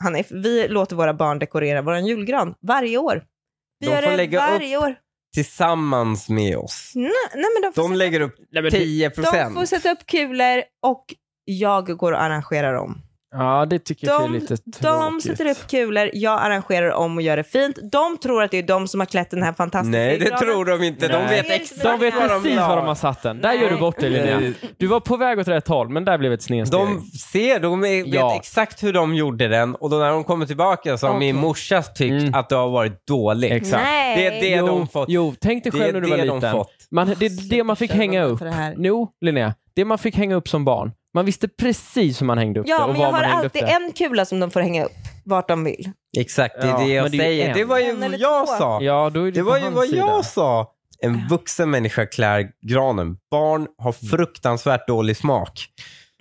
[0.04, 3.24] Hanif, vi låter våra barn dekorera vår julgran varje år.
[3.80, 4.96] Vi De gör får det lägga varje år.
[5.34, 6.92] Tillsammans med oss.
[6.96, 9.22] Nej, nej, men de får, De sätta, lägger upp Nej, men det- 10 de får
[9.24, 9.70] procent.
[9.70, 11.06] sätta upp kulor och
[11.46, 13.02] jag går och arrangerar dem.
[13.34, 15.24] Ja, det tycker jag är De, lite de tråkigt.
[15.24, 17.80] sätter upp kulor, jag arrangerar om och gör det fint.
[17.92, 20.66] De tror att det är de som har klätt den här fantastiska Nej, det tror
[20.66, 21.08] de inte.
[21.08, 21.28] De Nej.
[21.36, 23.42] vet Det exakt De vet vad precis var de har satt den.
[23.42, 24.40] Där gör du bort dig Linnea.
[24.40, 24.54] Nej.
[24.78, 26.80] Du var på väg åt rätt håll, men där blev ett snedsteg.
[26.80, 28.36] De ser, de vet Ja.
[28.36, 31.42] exakt hur de gjorde den och då när de kommer tillbaka så har min Okej.
[31.42, 32.34] morsa tyckt Mm.
[32.34, 33.52] att det har varit dåligt.
[33.52, 33.84] Exakt.
[33.84, 34.16] Nej.
[34.18, 35.10] Det är det jo, de fått.
[35.10, 36.64] jo, tänk dig Det själv är när du var det de liten.
[36.92, 38.40] Man, det är det man fick hänga upp.
[38.40, 38.76] Det.
[38.78, 39.54] Jo, Linnea.
[39.76, 40.92] Det man fick hänga upp som barn.
[41.14, 43.72] Man visste precis hur man hängde upp det Ja, men jag man har alltid det.
[43.72, 44.92] en kula som de får hänga upp
[45.26, 45.92] vart de vill.
[46.18, 47.48] Exakt, det är Ja, det jag det är säger.
[47.50, 47.58] en.
[47.58, 48.54] Det var ju vad jag två.
[48.58, 48.82] sa.
[48.82, 49.98] Ja, då är det, Det var ju vad sida.
[49.98, 50.72] jag sa.
[51.04, 53.18] En vuxen människa klär granen.
[53.32, 55.66] Barn har fruktansvärt dålig smak.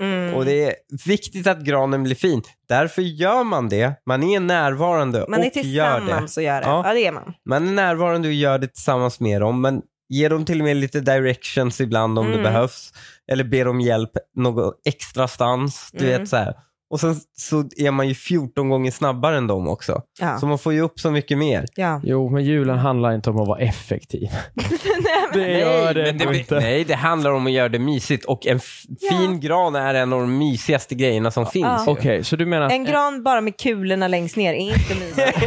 [0.02, 0.34] Mm.
[0.34, 0.74] Och det är
[1.06, 2.42] viktigt att granen blir fin.
[2.68, 3.92] Därför gör man det.
[4.06, 6.00] Man är närvarande man är och gör det.
[6.00, 6.66] tillsammans och gör det.
[6.66, 6.82] Ja.
[6.86, 6.94] Ja.
[6.94, 7.32] det är man.
[7.48, 9.60] Man är närvarande och gör det tillsammans med dem.
[9.60, 12.42] Men ger dem till och med lite directions ibland om det Mm.
[12.42, 12.92] behövs.
[13.30, 15.90] Eller ber om hjälp någon extra stans.
[15.92, 16.20] Du Mm.
[16.20, 16.54] vet så här.
[16.90, 20.02] Och sen så är man ju 14 gånger snabbare än dem också.
[20.20, 20.38] Ja.
[20.38, 21.64] Så man får ju upp så mycket mer.
[21.74, 22.00] ja.
[22.04, 24.28] Jo, men julen handlar inte om att vara effektiv.
[25.32, 26.54] det Nej, gör det men ändå det, inte.
[26.60, 28.60] nej, det handlar om att göra det mysigt och en
[29.00, 29.10] Ja.
[29.18, 31.86] fin gran är en av de mysigaste grejerna som finns.
[31.88, 32.72] Okej, så du menar att...
[32.72, 35.38] En gran bara med kulorna längst ner är inte mysigt.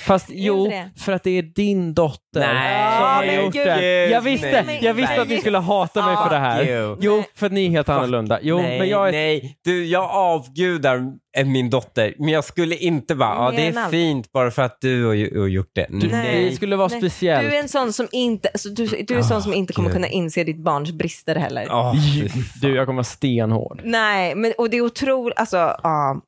[0.04, 0.90] Fast jo, det?
[0.96, 3.66] för att det är din dotter Nej, som har men gjort gud.
[3.66, 4.06] det.
[4.06, 5.20] Jag visste, Nej, jag visste nej.
[5.22, 6.68] att ni skulle hata mig för det här.
[6.68, 6.96] You.
[7.00, 8.38] Jo, för att ni är helt annorlunda.
[8.42, 9.12] Jo, nej, men jag är...
[9.12, 11.02] nej, du, jag avgudar
[11.44, 15.04] min dotter, men jag skulle inte bara, ja det är fint bara för att du
[15.06, 15.14] har,
[15.48, 15.86] gjort det.
[15.90, 16.44] Du, Nej.
[16.50, 17.50] Det skulle vara Nej, speciellt.
[17.50, 19.88] Du är en sån som inte, alltså, du, du är en sån som inte kommer
[19.88, 19.94] Gud.
[19.96, 21.66] kunna inse ditt barns brister heller.
[21.66, 21.96] Fan.
[22.62, 23.80] Du, jag kommer vara stenhård.
[23.84, 26.20] Nej, men, och det är otroligt, alltså, ja.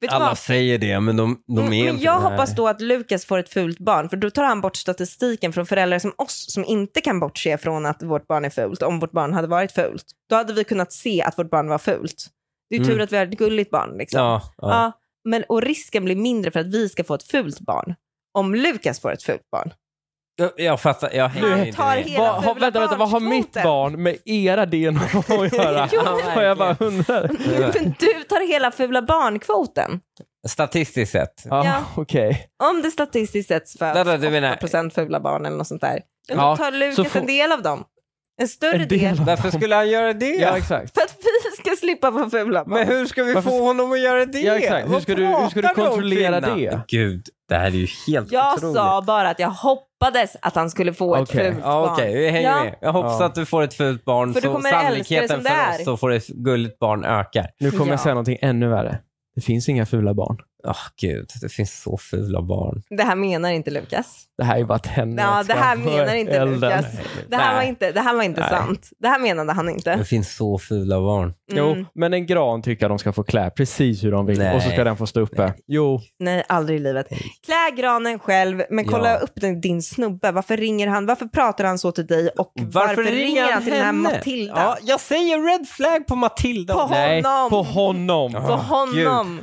[0.00, 0.38] Vet du Alla vad?
[0.38, 2.28] säger det, men de, de är Mm, inte men jag det.
[2.28, 5.66] hoppas då att Lukas får ett fult barn, för då tar han bort statistiken från
[5.66, 9.12] föräldrar som oss, som inte kan bortse från att vårt barn är fult, om vårt
[9.12, 10.04] barn hade varit fult.
[10.30, 12.26] Då hade vi kunnat se att vårt barn var fult.
[12.70, 13.04] Det är tur Mm.
[13.04, 13.96] att vi har ett gulligt barn.
[13.98, 14.20] Liksom.
[14.20, 14.68] Ja, ja.
[14.70, 14.92] Ja,
[15.24, 17.94] men, och risken blir mindre för att vi ska få ett fult barn.
[18.38, 19.72] Om Lukas får ett fult barn.
[20.56, 22.04] Jag, fattar, jag hänger Han inte tar med.
[22.04, 25.88] hela- Vad- har- vänta, vänta, vad har mitt barn med era DNA att göra?
[25.92, 27.28] Jo, jag bara undrar.
[27.74, 30.00] Men du tar hela fula barnkvoten.
[30.48, 31.42] Statistiskt sett.
[31.44, 31.84] Ja, Ja.
[31.96, 32.46] okej.
[32.62, 36.00] Om det statistiskt sett föds Vänta, du menar- 8% fula barn eller något sånt där.
[36.28, 37.84] Men Ja, då tar Lukas får- en del av dem.
[38.40, 39.16] En större En del del.
[39.26, 40.26] Varför skulle han göra det?
[40.34, 40.94] Ja, exakt.
[40.94, 42.74] För att vi ska slippa få fula barn.
[42.78, 44.40] Men hur ska vi Varför- få honom att göra det?
[44.40, 44.86] Ja, exakt.
[44.86, 46.54] Hur Vad ska du- hur ska du pratar om, kontrollera kvinna?
[46.56, 46.80] det?
[46.88, 48.76] Gud, det här är ju helt jag otroligt.
[48.76, 51.44] sa bara att jag hoppades att han skulle få ett Okej.
[51.52, 51.92] fult Ja, barn.
[51.92, 52.64] Okej, vi hänger Ja.
[52.64, 52.74] med.
[52.80, 53.26] Jag hoppas Ja.
[53.26, 55.50] att du får ett fult barn För du så kommer älska det sannolikheten som det
[55.50, 55.82] för är.
[55.82, 57.46] oss att få ett gulligt barn ökar.
[57.60, 57.92] Nu kommer Ja.
[57.92, 58.98] jag säga någonting ännu värre.
[59.34, 60.36] Det finns inga fula barn.
[60.64, 62.82] Åh gud, det finns så fula barn.
[62.90, 64.24] Det här menar inte Lukas.
[64.38, 66.60] Det här är bara tänder Ja, det här menar inte elden.
[66.60, 66.86] Lukas.
[67.28, 67.54] Det här Nej.
[67.56, 68.50] var inte, det här var inte Nej.
[68.50, 68.88] sant.
[68.98, 69.96] Det här menade han inte.
[69.96, 71.34] Det finns så fula barn.
[71.52, 71.86] Jo, Mm.
[71.94, 74.56] men en gran tycker jag de ska få klä precis hur de vill Nej.
[74.56, 75.52] och så ska den få stå uppe.
[75.66, 77.08] Jo, Nej, aldrig i livet.
[77.46, 79.16] Klä granen själv, men kolla Ja.
[79.16, 80.32] upp den, din snubbe.
[80.32, 81.06] Varför ringer han?
[81.06, 82.28] Varför pratar han så till dig?
[82.28, 83.98] Och varför, ringer han till den här henne?
[84.02, 84.52] Matilda?
[84.56, 86.74] Ja, jag säger red flag på Matilda.
[86.74, 87.50] På nej, Honom.
[87.50, 88.32] på honom.
[88.32, 89.40] På Ah, honom.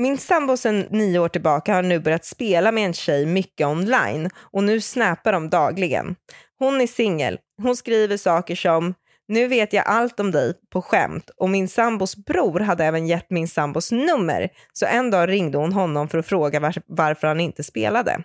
[0.00, 4.30] Min sambo sedan nio år tillbaka har nu börjat spela med en tjej mycket online
[4.36, 6.16] och nu snappar de dagligen.
[6.58, 7.38] Hon är singel.
[7.62, 8.94] Hon skriver saker som
[9.28, 13.30] nu vet jag allt om dig på skämt och min sambos bror hade även gett
[13.30, 17.40] min sambos nummer så en dag ringde hon honom för att fråga var- varför han
[17.40, 18.22] inte spelade.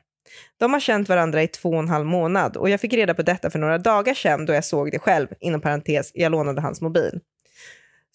[0.60, 3.22] De har känt varandra i två och en halv månad och jag fick reda på
[3.22, 6.82] detta för några dagar sedan då jag såg det själv, inom parentes, jag lånade hans
[6.82, 7.20] mobil.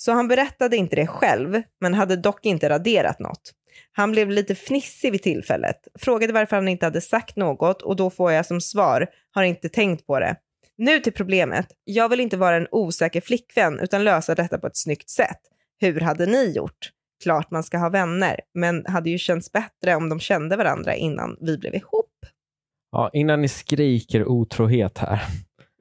[0.03, 3.53] Så han berättade inte det själv, men hade dock inte raderat något.
[3.93, 8.11] Han blev lite fnissig vid tillfället, frågade varför han inte hade sagt något och då
[8.11, 10.37] får jag som svar, har inte tänkt på det.
[10.79, 11.67] Nu till problemet.
[11.85, 15.41] Jag vill inte vara en osäker flickvän utan lösa detta på ett snyggt sätt.
[15.81, 16.91] Hur hade ni gjort?
[17.23, 21.37] Klart man ska ha vänner, men hade ju känts bättre om de kände varandra innan
[21.41, 22.07] vi blev ihop.
[22.93, 25.21] Ja, innan ni skriker otrohet här,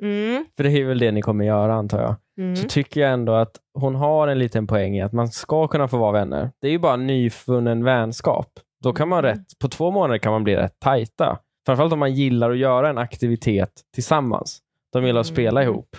[0.02, 2.56] Mm, för det är väl det ni kommer göra antar jag, mm.
[2.56, 5.88] så tycker jag ändå att hon har en liten poäng i att man ska kunna
[5.88, 6.52] få vara vänner.
[6.62, 8.48] Det är ju bara nyfunnen vänskap.
[8.84, 9.32] Då kan man Mm.
[9.36, 11.40] rätt, på två månader kan man bli rätt tajta.
[11.66, 14.60] Framförallt om man gillar att göra en aktivitet tillsammans.
[14.94, 15.74] De gillar att spela Mm.
[15.74, 15.90] ihop.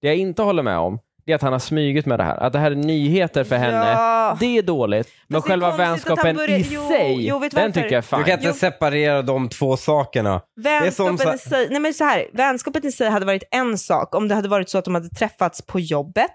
[0.00, 2.36] Det jag inte håller med om, det är att han har smugit med det här.
[2.36, 3.90] Att det här är nyheter för henne.
[3.92, 4.36] Ja.
[4.40, 5.08] Det är dåligt.
[5.28, 8.00] Men Fast själva vänskapen börjar- i Jo, sig, jo, vet du den tycker jag är
[8.02, 8.24] Du fine.
[8.24, 8.54] kan inte Jo.
[8.54, 10.30] separera de två sakerna.
[10.64, 13.42] är som Vänskapen så- i sig, nej men så här, vänskapen i sig hade varit
[13.50, 16.30] en sak om det hade varit så att de hade träffats på jobbet,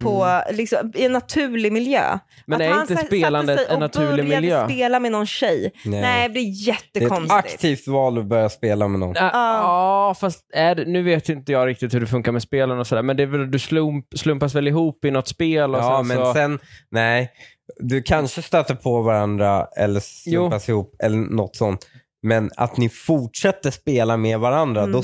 [0.00, 2.04] på, liksom, i en naturlig miljö.
[2.04, 2.18] Mm.
[2.46, 4.64] Men att är han inte spelandet en naturlig miljö?
[4.68, 5.72] spela med någon tjej.
[5.84, 6.00] Nej.
[6.00, 7.32] Nej, det blir Det är ett jättekonstigt.
[7.32, 9.14] aktivt val att börja spela med någon.
[9.14, 12.42] Ja, ja, fast är det, nu vet ju inte jag riktigt hur det funkar med
[12.42, 15.74] spelen och sådär, men det är väl, du slump, slumpas väl ihop i något spel
[15.74, 16.34] och Ja, sen men så...
[16.34, 16.58] sen,
[16.90, 17.30] nej.
[17.76, 21.86] Du kanske stöter på varandra eller slumpas ihop eller något sånt.
[22.22, 24.92] Men att ni fortsätter spela med varandra, Mm.
[24.92, 25.02] då,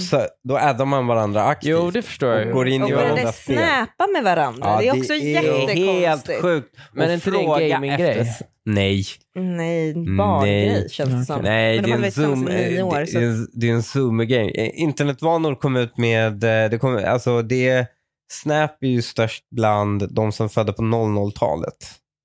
[0.49, 1.71] då addar man varandra aktivt.
[1.71, 3.57] Jo, det förstår jag Och går in och i varandras spel.
[3.57, 4.79] snäpa med varandra.
[4.79, 5.79] det är också jättekonstigt.
[5.79, 6.77] helt sjukt.
[6.93, 8.19] Men är inte det en fråga gaming-grej?
[8.19, 9.05] efter- Nej.
[9.35, 10.89] Nej, barngrej Nej.
[10.91, 11.43] känns det som.
[11.43, 13.01] Nej, det är, en varit tillsammans zoom, i nio år.
[13.01, 14.51] det, Så det, är en- det är en zoomer-game.
[14.55, 17.87] Eh, Internetvanor kom ut med, eh, det kom, alltså det,
[18.33, 21.77] Snap är ju störst bland de som födde på 00-talet.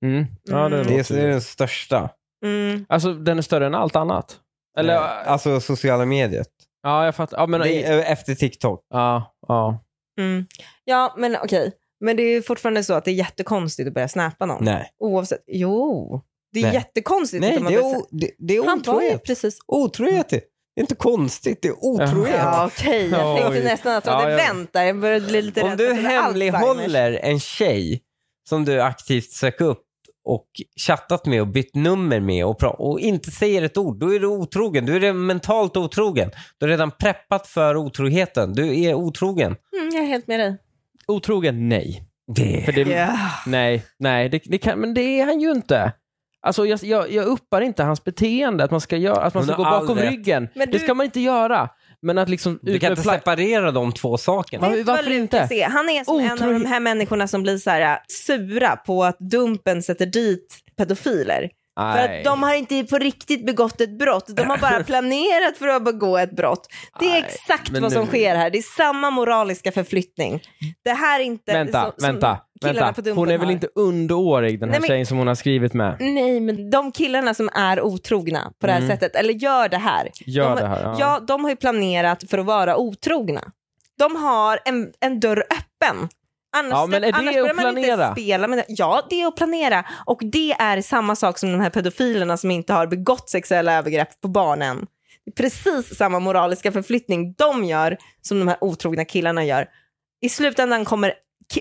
[0.04, 0.24] Mm.
[0.50, 0.86] Ja, det Mm.
[0.86, 2.10] Det är, det är den största.
[2.44, 2.84] mm.
[2.88, 4.36] Alltså, den är större än allt annat?
[4.78, 6.44] Eller, Eh, Alltså sociala medier.
[6.82, 7.38] ja, jag fattar.
[7.38, 8.86] Ja, men, Det är, eh, efter TikTok.
[8.90, 9.84] ja, ja.
[10.20, 10.46] Mm.
[10.84, 11.72] Ja, men okej.
[12.04, 14.64] Men det är ju fortfarande så att det är jättekonstigt att börja snappa någon.
[14.64, 14.90] Nej.
[14.98, 15.44] Oavsett.
[15.46, 16.20] Jo,
[16.52, 16.74] det är Nej.
[16.74, 17.40] jättekonstigt.
[17.40, 19.24] Nej, att man det är, börjar- o, det, det är Han var ju otrohet.
[19.24, 19.58] precis...
[19.66, 20.28] Otrohet.
[20.28, 22.34] Det är inte konstigt, det är otrohet.
[22.38, 23.08] Ja, okej.
[23.08, 23.64] Jag tänkte Oj.
[23.64, 24.84] nästan att du Ja, hade jag- vänt där.
[24.84, 26.60] Jag började bli lite Om rädd du hade Alzheimers.
[26.60, 28.02] hemlighåller en tjej
[28.48, 29.82] som du aktivt söker upp
[30.24, 30.46] och
[30.86, 34.26] chattat med och bytt nummer med och, och inte säger ett ord, då är du
[34.26, 34.86] otrogen.
[34.86, 36.30] Du är mentalt otrogen.
[36.58, 38.52] Du har redan preppat för otroheten.
[38.52, 39.56] Du är otrogen.
[39.76, 40.56] Mm, jag är helt med dig.
[41.06, 42.04] Otrogen, nej.
[42.36, 42.62] Det...
[42.64, 43.16] För det, Ja.
[43.46, 45.92] Nej, nej det, det kan, men det är han ju inte.
[46.44, 49.54] Alltså jag, jag, jag uppar inte hans beteende, att man ska, göra, att man ska
[49.56, 50.10] gå bakom rätt.
[50.10, 50.48] ryggen.
[50.54, 51.68] Men Det du- ska man inte göra.
[52.02, 52.58] Men att liksom...
[52.62, 54.62] Du kan inte separera de två sakerna.
[54.62, 55.38] Va- Vet du vad varför inte?
[55.38, 55.68] är?
[55.68, 56.62] Han är som en av Otroligt.
[56.62, 61.50] de här människorna som blir så här äh, sura på att Dumpen sätter dit pedofiler.
[61.80, 62.18] För Nej.
[62.18, 65.84] att de har inte på riktigt begått ett brott, de har bara planerat för att
[65.84, 66.66] begå ett brott.
[67.00, 70.40] Det är Nej, exakt men vad som nu- sker här, det är samma moraliska förflyttning.
[70.84, 72.38] Det här är inte Vänta, som, som vänta,
[72.68, 73.00] killarna på.
[73.00, 73.52] Dumpen Hon är väl har.
[73.52, 75.96] inte underårig, den här Nej, men- tjejen som hon har skrivit med?
[76.00, 78.90] Nej, men de killarna som är otrogna på det här Mm.
[78.90, 80.10] sättet, eller gör det här.
[80.26, 80.96] Gör de, det här, ja.
[81.00, 83.42] ja, de har ju planerat för att vara otrogna.
[83.98, 86.08] De har en, en dörr öppen.
[86.56, 88.08] Annars, Ja, men är det annars att börjar man planera?
[88.08, 88.64] inte spela med det.
[88.68, 89.84] Ja, det är att planera.
[90.06, 94.20] Och det är samma sak som de här pedofilerna som inte har begått sexuella övergrepp
[94.20, 94.86] på barnen.
[95.24, 99.66] Det är precis samma moraliska förflyttning de gör som de här otrogna killarna gör.
[100.20, 101.14] I slutändan kommer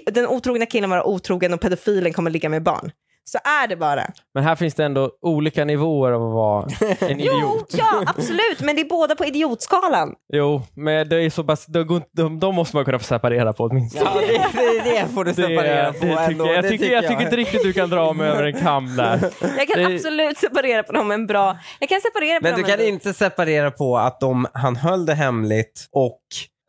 [0.05, 2.91] den otrogna killen vara otrogen och pedofilen kommer ligga med barn.
[3.23, 4.03] Så är det bara.
[4.33, 6.63] Men här finns det ändå olika nivåer av att vara
[7.11, 7.73] en Jo, idiot.
[7.77, 8.59] ja, absolut.
[8.61, 10.13] Men det är båda på idiotskalan.
[10.33, 13.63] Jo, men det är så pass, de, de, de måste man kunna få separera på
[13.63, 14.09] åtminstone.
[14.15, 16.45] Ja, det, det, det får du Det, separera det på tycker, ändå.
[16.47, 18.95] jag, jag Det tycker, jag tycker inte riktigt du kan dra mig över en kam
[18.95, 19.19] där.
[19.57, 21.57] Jag kan Det- absolut separera på dem en bra...
[21.79, 24.75] Jag kan separera på Men dem du kan en- inte separera på att de, han
[24.75, 26.21] höll det hemligt och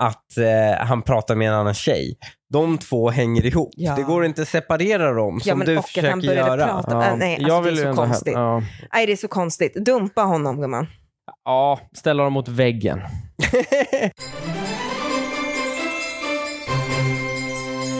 [0.02, 2.16] att eh, han pratar med en annan tjej.
[2.53, 3.71] De två hänger ihop.
[3.77, 3.95] Ja.
[3.97, 6.49] Det går inte att separera dem Ja, som men du och att försöker han började
[6.51, 6.67] göra.
[6.83, 7.07] prata.
[7.11, 8.33] Äh, nej, alltså, det är så konstigt.
[8.35, 8.62] Ja,
[8.93, 9.75] Nej, det är så konstigt.
[9.75, 10.87] Dumpa honom, gumman.
[11.45, 13.01] ja, ställa dem mot väggen.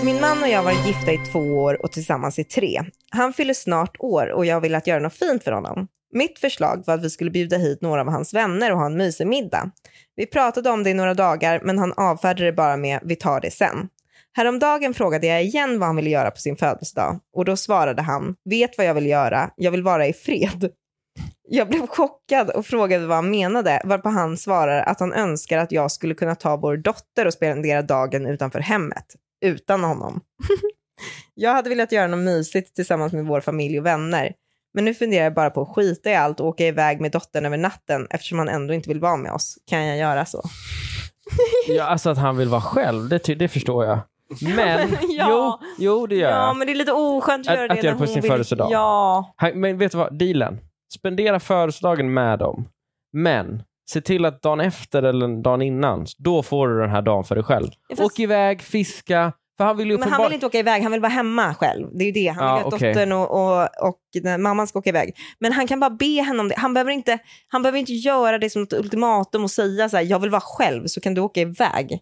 [0.05, 2.83] Min man och jag har varit gifta i två år och tillsammans i tre.
[3.11, 5.87] Han fyller snart år och jag vill att göra något fint för honom.
[6.15, 8.97] Mitt förslag var att vi skulle bjuda hit några av hans vänner och ha en
[8.97, 9.71] mysig middag.
[10.17, 13.41] Vi pratade om det i några dagar men han avfärdade det bara med vi tar
[13.41, 13.89] det sen.
[14.37, 18.35] Häromdagen frågade jag igen vad han ville göra på sin födelsedag och då svarade han
[18.51, 20.71] vet vad jag vill göra, jag vill vara i fred.
[21.49, 25.73] Jag blev chockad och frågade vad han menade varpå han svarar att han önskar att
[25.73, 29.07] jag skulle kunna ta vår dotter och spendera dagen utanför hemmet
[29.45, 30.21] utan honom.
[31.35, 34.33] jag hade velat göra något mysigt tillsammans med vår familj och vänner.
[34.75, 37.47] Men nu funderar jag bara på att skita i allt och åka iväg med dottern
[37.47, 39.59] över natten eftersom han ändå inte vill vara med oss.
[39.67, 40.43] Kan jag göra så?
[41.69, 43.99] Ja, alltså att han vill vara själv, det, det förstår jag.
[44.41, 45.59] Men, Ja.
[45.61, 46.57] jo, jo, det gör Ja, jag.
[46.57, 48.31] men det är lite oskönt att, Att- göra det att göra på sin vill...
[48.31, 48.69] födelsedag.
[48.71, 49.33] Ja.
[49.37, 50.59] Han, men vet du vad, dealen.
[50.99, 52.69] Spendera födelsedagen med dem.
[53.13, 57.25] Men se till att dagen efter eller dagen innan, då får du den här dagen
[57.25, 57.69] för dig själv.
[57.89, 59.33] Ja, fast- Åk iväg, fiska.
[59.59, 61.89] För han vill ju Men han vill inte åka iväg, han vill vara hemma själv.
[61.93, 62.27] Det är ju det.
[62.29, 62.93] Han vill Ja, ju att okej.
[62.95, 63.99] dottern och, och, och
[64.41, 65.15] mamman ska åka iväg.
[65.39, 66.55] Men han kan bara be henne om det.
[66.59, 67.19] Han behöver inte,
[67.49, 70.41] han behöver inte göra det som ett ultimatum och säga så här, jag vill vara
[70.45, 71.99] själv så kan du åka iväg.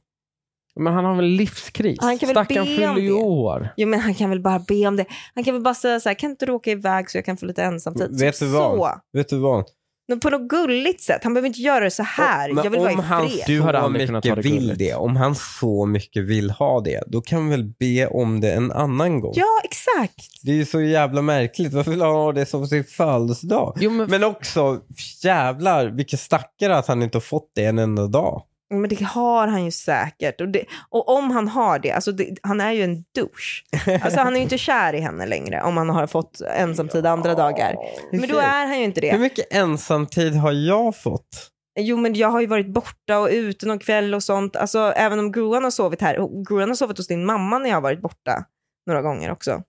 [0.76, 1.98] Men han har väl livskris?
[2.00, 3.12] Han kan väl Stackarn be fyller om ju det.
[3.12, 3.68] år.
[3.76, 5.04] Jo men han kan väl bara be om det.
[5.34, 7.36] Han kan väl bara säga så här, kan inte du åka iväg så jag kan
[7.36, 8.20] få lite ensamtid?
[8.20, 8.78] Vet Typ du vad?
[8.78, 9.00] Så.
[9.12, 9.64] Vet du vad?
[10.08, 11.24] Men på något gulligt sätt.
[11.24, 12.52] Han behöver inte göra det så här.
[12.52, 13.28] Men jag vill vara i om han.
[13.46, 14.78] Du hade så aldrig kunnat mycket ta det vill gulligt.
[14.78, 18.52] det, om han så mycket vill ha det, då kan vi väl be om det
[18.52, 19.32] en annan gång.
[19.36, 20.42] Ja, exakt.
[20.42, 21.72] Det är ju så jävla märkligt.
[21.72, 23.76] Varför vill han ha det som sin födelsedag?
[23.80, 24.78] Jo, men, Men också,
[25.24, 28.42] jävlar vilken stackare att han inte har fått det en enda dag.
[28.70, 30.40] Men det har han ju säkert.
[30.40, 34.00] Och, det, och om han har det, alltså det, han är ju en douche.
[34.04, 37.34] Alltså han är ju inte kär i henne längre om han har fått ensamtid andra
[37.34, 37.76] dagar.
[38.12, 39.18] Men då är han ju inte Hur det.
[39.18, 41.50] mycket ensamtid har jag fått?
[41.80, 44.56] Jo men jag har ju varit borta och ute någon kväll och sånt.
[44.56, 46.18] Alltså även om Gruan har sovit här.
[46.18, 48.44] och Gruan har sovit hos din mamma när jag har varit borta
[48.86, 49.62] några gånger också.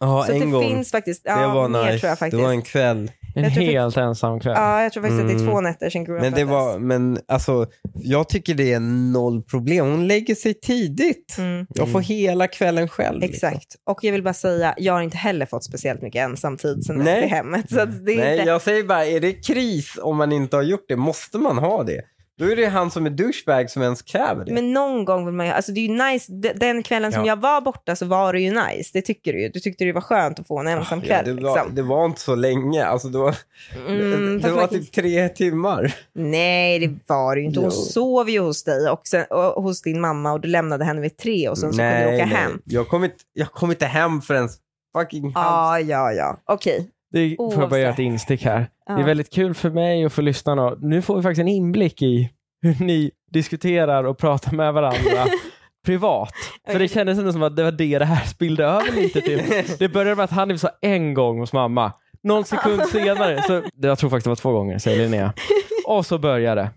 [0.00, 0.62] Ja, en det gång.
[0.62, 2.28] finns faktiskt, ja, det var nice.
[2.30, 3.10] det var en kväll.
[3.44, 4.54] En jag helt ensam kväll.
[4.56, 5.48] Ja, jag tror faktiskt att det är Mm.
[5.52, 8.80] två nätter sedan Men det var, men alltså, jag tycker det är
[9.12, 9.86] noll problem.
[9.86, 11.34] Hon lägger sig tidigt.
[11.38, 11.66] Mm.
[11.74, 13.20] Jag får hela kvällen själv.
[13.20, 13.48] liksom.
[13.48, 13.76] Exakt.
[13.86, 17.28] Och jag vill bara säga, jag har inte heller fått speciellt mycket ensamtid sen efter
[17.28, 17.70] hemmet.
[17.70, 18.50] Så att det är Nej, inte...
[18.50, 20.96] jag säger bara, är det kris om man inte har gjort det?
[20.96, 22.00] Måste man ha det?
[22.38, 24.52] Då är det han som är douchebag som ens kräver det.
[24.52, 27.20] Men någon gång vill man ju, alltså det är ju nice, D- den kvällen som
[27.24, 27.28] Ja.
[27.28, 29.48] jag var borta så var det ju nice, det tycker du ju.
[29.48, 31.24] Du tyckte det var skönt att få en ensam Ja, kväll.
[31.36, 31.74] det, var, liksom.
[31.74, 32.84] det var inte så länge.
[32.84, 33.34] Alltså, det var,
[33.88, 35.94] Mm, det fast var man- typ tre timmar.
[36.14, 37.60] Nej, det var det ju inte.
[37.60, 37.82] Hon Jo.
[37.82, 41.16] sov ju hos dig och, sen, och hos din mamma och du lämnade henne vid
[41.16, 42.62] tre och sen så kunde du åka hem.
[42.64, 44.48] Jag kom, inte, jag kom inte hem förrän
[44.96, 45.86] fucking halv...
[45.88, 46.36] Ja, ja, ja.
[46.44, 46.88] Okej.
[47.12, 47.80] Det får jag bara Oavsett.
[47.80, 48.68] göra ett instick här.
[48.86, 49.04] Det är Ja.
[49.06, 50.74] väldigt kul för mig och för lyssnarna.
[50.80, 52.30] Nu får vi faktiskt en inblick i
[52.62, 55.26] hur ni diskuterar och pratar med varandra
[55.86, 56.32] privat.
[56.70, 59.42] För det kändes ändå som att det var det det här spillde över lite till.
[59.78, 61.92] Det började med att han sa en gång hos mamma.
[62.22, 65.32] Någon sekund senare, så, jag tror faktiskt det var två gånger, säger Linnea.
[65.86, 66.70] Och så började det.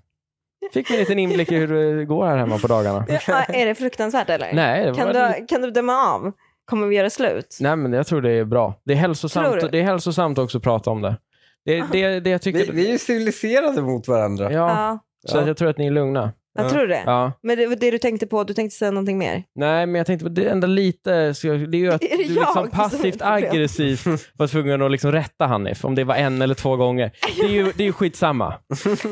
[0.73, 1.67] Fick vi en liten inblick i hur
[1.97, 3.05] det går här hemma på dagarna.
[3.27, 4.53] Ja, är det fruktansvärt eller?
[4.53, 6.31] Nej, det Kan lite- du, kan du döma av?
[6.65, 7.57] Kommer vi göra slut?
[7.61, 8.81] Nej, men jag tror det är bra.
[8.83, 11.17] Det är hälsosamt, det är hälsosamt också att prata om det.
[11.65, 12.59] Det, det, det jag tycker...
[12.59, 14.51] Vi, vi är ju civiliserade mot varandra.
[14.51, 16.33] Ja, Ja, så jag tror att ni är lugna.
[16.53, 17.03] Jag tror det.
[17.05, 17.31] Ja.
[17.43, 19.43] Men det det du tänkte på, du tänkte säga någonting mer?
[19.55, 22.17] Nej, men jag tänkte på det enda lite, så jag- det är ju att Är
[22.17, 26.41] det du liksom passivt aggressivt var tvungen att liksom rätta Hanif, om det var en
[26.41, 27.11] eller två gånger.
[27.37, 28.53] Det är ju, det är ju skitsamma.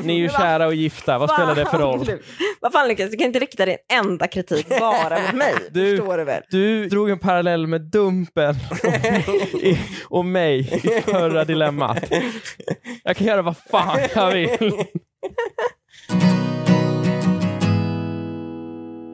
[0.04, 2.06] Ni är ju kära och gifta, vad spelar det för roll?
[2.62, 5.54] Vad fan Lukas, du kan inte rikta din enda kritik bara mot mig.
[5.72, 6.44] Du- Förstår du väl?
[6.52, 9.80] Du drog en parallell med Dumpen och, i,
[10.10, 12.04] och mig i förra dilemmat.
[13.04, 14.74] Jag kan göra vad fan jag vill.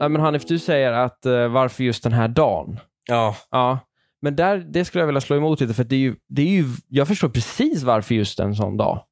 [0.00, 2.80] Ja, men Hanif, du säger att eh, varför just den här dagen?
[3.08, 3.36] Ja.
[3.50, 3.78] Ja,
[4.22, 6.46] men där, det skulle jag vilja slå emot lite för det är ju, det är
[6.46, 9.04] ju, jag förstår precis varför just en sån dag.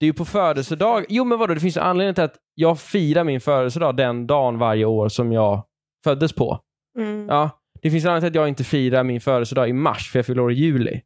[0.00, 1.04] Det är ju på födelsedag.
[1.08, 4.58] Jo men vadå, det finns ju anledning till att jag firar min födelsedag den dagen
[4.58, 5.64] varje år som jag
[6.04, 6.58] föddes på.
[6.98, 7.26] Mm.
[7.28, 7.50] Ja,
[7.82, 10.26] det finns en anledning till att jag inte firar min födelsedag i mars för jag
[10.26, 11.00] fyller år i juli.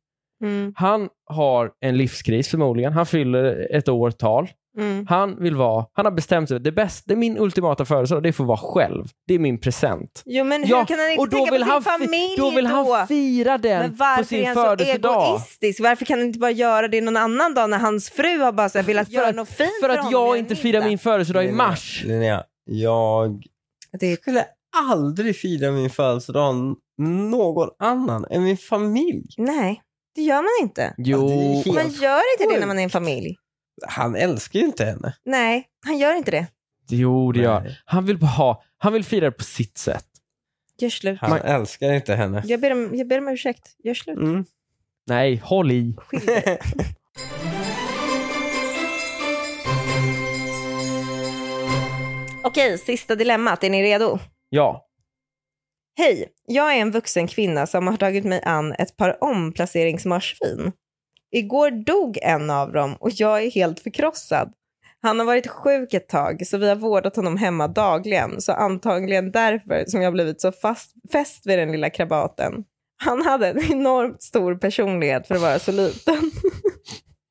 [0.44, 0.72] Mm.
[0.76, 2.92] Han har en livskris förmodligen.
[2.92, 4.48] Han fyller ett årtal.
[4.78, 5.06] Mm.
[5.08, 6.60] Han vill vara, han har bestämt sig.
[6.60, 9.04] Det bästa, det är min ultimata födelsedag, det är att få vara själv.
[9.28, 10.22] Det är min present.
[10.26, 12.34] Jo men hur Ja, kan han inte och då tänka vill på sin han familj
[12.36, 15.26] Då vill han fira den Men på varför sin är han så födelsedag.
[15.28, 15.80] egoistisk?
[15.80, 18.68] Varför kan han inte bara göra det någon annan dag när hans fru har bara
[18.68, 21.44] så här, velat göra att- något fint För att honom jag inte firar min födelsedag
[21.44, 22.02] i mars.
[22.06, 23.42] Linnea, jag
[24.00, 24.44] Det, skulle
[24.90, 26.54] aldrig fira min födelsedag
[26.98, 29.24] någon annan än min familj.
[29.38, 29.82] nej,
[30.14, 30.94] det gör man inte.
[30.98, 31.18] Jo,
[31.74, 33.36] Man gör inte det när man är en familj.
[33.88, 35.16] Han älskar ju inte henne.
[35.24, 36.46] Nej, han gör inte det.
[36.88, 37.78] jo det gör Nej.
[37.84, 38.06] han.
[38.06, 40.06] Vill bara ha, han vill fira det på sitt sätt.
[40.78, 41.18] Gör slut.
[41.20, 42.42] Han älskar inte henne.
[42.46, 43.76] Jag ber, om, jag ber om ursäkt.
[43.84, 44.18] Gör slut.
[44.18, 44.44] Mm.
[45.06, 45.94] Nej, håll i.
[45.98, 46.58] Skilj dig.
[52.44, 53.64] Okej, sista dilemmat.
[53.64, 54.18] Är ni redo?
[54.48, 54.86] Ja.
[55.98, 60.72] Hej, jag är en vuxen kvinna som har tagit mig an ett par omplaceringsmarsvin.
[61.36, 64.52] Igår dog en av dem och jag är helt förkrossad.
[65.02, 69.30] Han har varit sjuk ett tag så vi har vårdat honom hemma dagligen så antagligen
[69.30, 72.64] därför som jag blivit så fast, fäst vid den lilla krabaten.
[72.96, 76.30] Han hade en enormt stor personlighet för att vara så liten.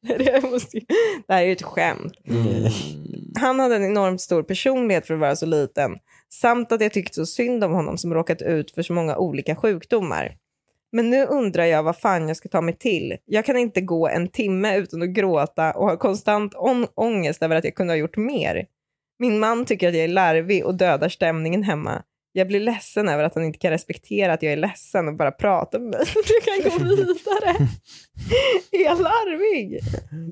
[0.18, 0.80] det, måste,
[1.28, 2.14] det här är ju ett skämt.
[3.40, 5.92] Han hade en enormt stor personlighet för att vara så liten,
[6.30, 9.56] samt att jag tyckte så synd om honom som råkat ut för så många olika
[9.56, 10.38] sjukdomar.
[10.96, 13.18] Men nu undrar jag vad fan jag ska ta mig till.
[13.26, 17.56] Jag kan inte gå en timme utan att gråta och har konstant ång- ångest över
[17.56, 18.66] att jag kunde ha gjort mer.
[19.20, 22.04] Min man tycker att jag är larvig och dödar stämningen hemma.
[22.36, 25.32] Jag blir ledsen över att han inte kan respektera att jag är ledsen och bara
[25.32, 27.68] prata med mig så att jag kan gå vidare.
[28.72, 29.80] är jag larvig?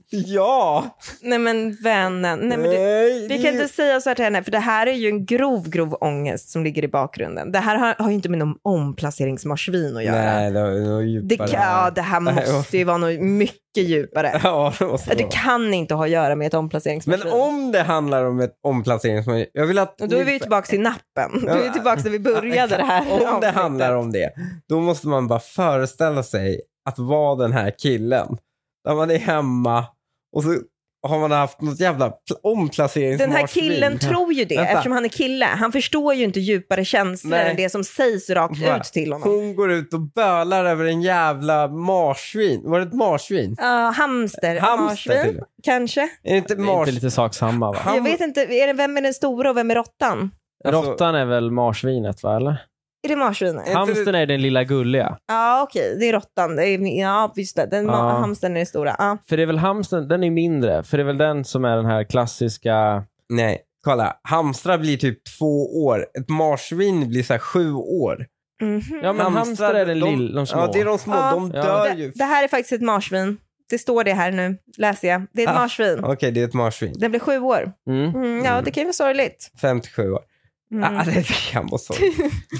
[0.10, 0.98] Ja!
[1.22, 4.26] Nej men vännen, nej men det, Nej, vi det kan inte säga så här till
[4.26, 7.52] henne, för det här är ju en grov, grov ångest som ligger i bakgrunden.
[7.52, 10.16] Det här har, har ju inte med någon omplaceringsmarsvin att göra.
[10.16, 14.40] Nej, det det, kan, ja, det här måste ju vara något mycket djupare.
[14.44, 17.32] Ja, det måste Det kan inte ha att göra med ett Men omplaceringsmarsvin.
[17.32, 19.98] om det handlar om ett omplaceringsmarsvin, jag vill att...
[19.98, 21.46] Då är vi tillbaka till nappen.
[21.46, 24.34] Då är vi tillbaka där vi började det här Om det handlar om det,
[24.70, 28.38] då måste man bara föreställa sig att vara den här killen.
[28.86, 29.86] Där man är hemma
[30.36, 30.58] och så
[31.04, 33.30] har man haft något jävla pl- omplaceringsmarsvin.
[33.30, 34.72] Den här killen tror ju det, Vänta.
[34.72, 35.46] eftersom han är kille.
[35.46, 37.50] Han förstår ju inte djupare känslor Nej.
[37.50, 38.78] än det som sägs rakt Va?
[38.78, 39.30] ut till honom.
[39.30, 42.62] Hon går ut och bölar över en jävla marsvin.
[42.64, 43.56] Var det ett marsvin?
[43.60, 46.02] Ja, hamster, Hamster till marsvin, kanske.
[46.02, 46.80] Är det inte Det är mars...
[46.88, 47.78] inte lite sak samma va?
[47.82, 50.32] Han- Jag vet inte, är det, vem är den stora och vem är råttan?
[50.66, 52.62] Alltså- Råttan är väl marsvinet va, eller?
[53.04, 53.70] Är det marsvinet?
[53.74, 55.18] Hamstern är den lilla gulliga.
[55.28, 56.56] Ja, okej, det är råttan.
[56.56, 57.66] Det är, ja, visst det.
[57.72, 57.94] Den Ja.
[58.10, 58.96] hamstern är det stora.
[58.98, 59.18] Ja.
[59.30, 60.84] För det är väl hamstern, den är mindre.
[60.84, 63.04] För det är väl den som är den här klassiska...
[63.30, 64.14] Nej, kolla.
[64.24, 66.06] Hamstrar blir typ två år.
[66.20, 68.26] Ett marsvin blir så här sju år.
[68.62, 68.82] Mhm.
[69.04, 70.60] Ja men hamster är den de, lilla, de små.
[70.60, 71.16] Ja, det är de små.
[71.16, 71.32] Ja.
[71.32, 71.62] De Ja.
[71.64, 72.12] dör det, ju.
[72.16, 73.38] det här är faktiskt ett marsvin.
[73.70, 75.22] Det står det här nu, läser jag.
[75.34, 75.60] Det är ett Ah.
[75.60, 76.00] marsvin.
[76.04, 76.94] Okej, det är ett marsvin.
[76.98, 77.72] Den blir sju år.
[77.90, 78.16] Mm.
[78.16, 79.52] Mm, ja, det kan ju vara sorgligt.
[79.62, 80.20] 57 år.
[80.72, 80.84] Mm.
[80.98, 81.94] Ah, det kan vara så.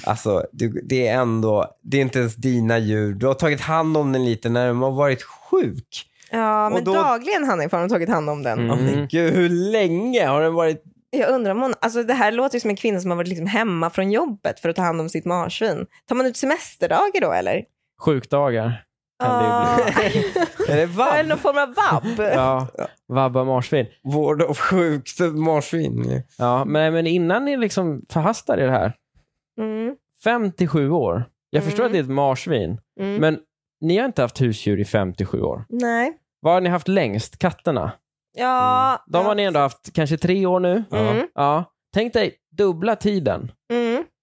[0.06, 3.14] Alltså, du, det är ändå, det är inte ens dina djur.
[3.14, 6.06] Du har tagit hand om den lite när den har varit sjuk.
[6.32, 8.60] Ja, men då- dagligen Hanif har de tagit hand om den.
[8.60, 8.72] Mm.
[8.72, 10.84] Oh, men gud, hur länge har den varit?
[11.10, 13.28] Jag undrar om hon, alltså det här låter ju som en kvinna som har varit
[13.28, 15.86] liksom hemma från jobbet för att ta hand om sitt marsvin.
[16.08, 17.64] Tar man ut semesterdagar då eller?
[18.06, 18.84] Sjukdagar.
[19.22, 20.42] Kan det ju bli.
[20.42, 21.26] Ah, Är det Eller vabb?
[21.28, 22.20] någon form av vabb.
[22.36, 22.68] Ja,
[23.08, 23.86] vabba marsvin.
[24.04, 26.24] Vård av sjukt marsvin.
[26.38, 28.94] Ja, men, men innan ni liksom förhastar er här,
[29.62, 31.24] Mm, 57 år.
[31.50, 31.86] Jag förstår Mm.
[31.88, 33.16] att det är ett marsvin, mm.
[33.22, 33.40] men
[33.82, 35.66] ni har inte haft husdjur i 57 år.
[35.70, 36.14] Nej.
[36.40, 37.38] Vad har ni haft längst?
[37.40, 37.92] Katterna?
[38.38, 39.04] Ja.
[39.08, 40.84] De har ni ändå haft kanske tre år nu.
[40.92, 41.64] Mm, Ja.
[41.94, 43.52] Tänk dig dubbla tiden.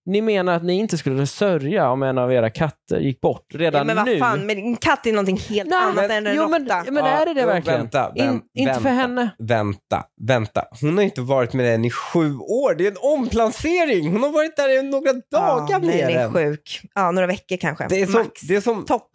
[0.08, 3.78] Ni menar att ni inte skulle sörja om en av era katter gick bort redan
[3.78, 4.18] Ja, men vad nu?
[4.18, 6.84] fan, men en katt är någonting helt Nej, annat men- än en jo, men, råtta.
[6.90, 7.80] men är det det verkligen?
[7.80, 9.30] Vänta, In, vänt- inte för vänta, henne.
[9.38, 10.64] Vänta, vänta.
[10.80, 12.74] Hon har inte varit med den i sju år.
[12.74, 14.12] Det är en omplacering.
[14.12, 16.32] Hon har varit där i några dagar ja, med nej, den är den.
[16.32, 16.80] sjuk.
[16.94, 17.86] Ja, några veckor kanske.
[17.88, 18.40] Det är som, Max.
[18.40, 19.10] det är som Topp.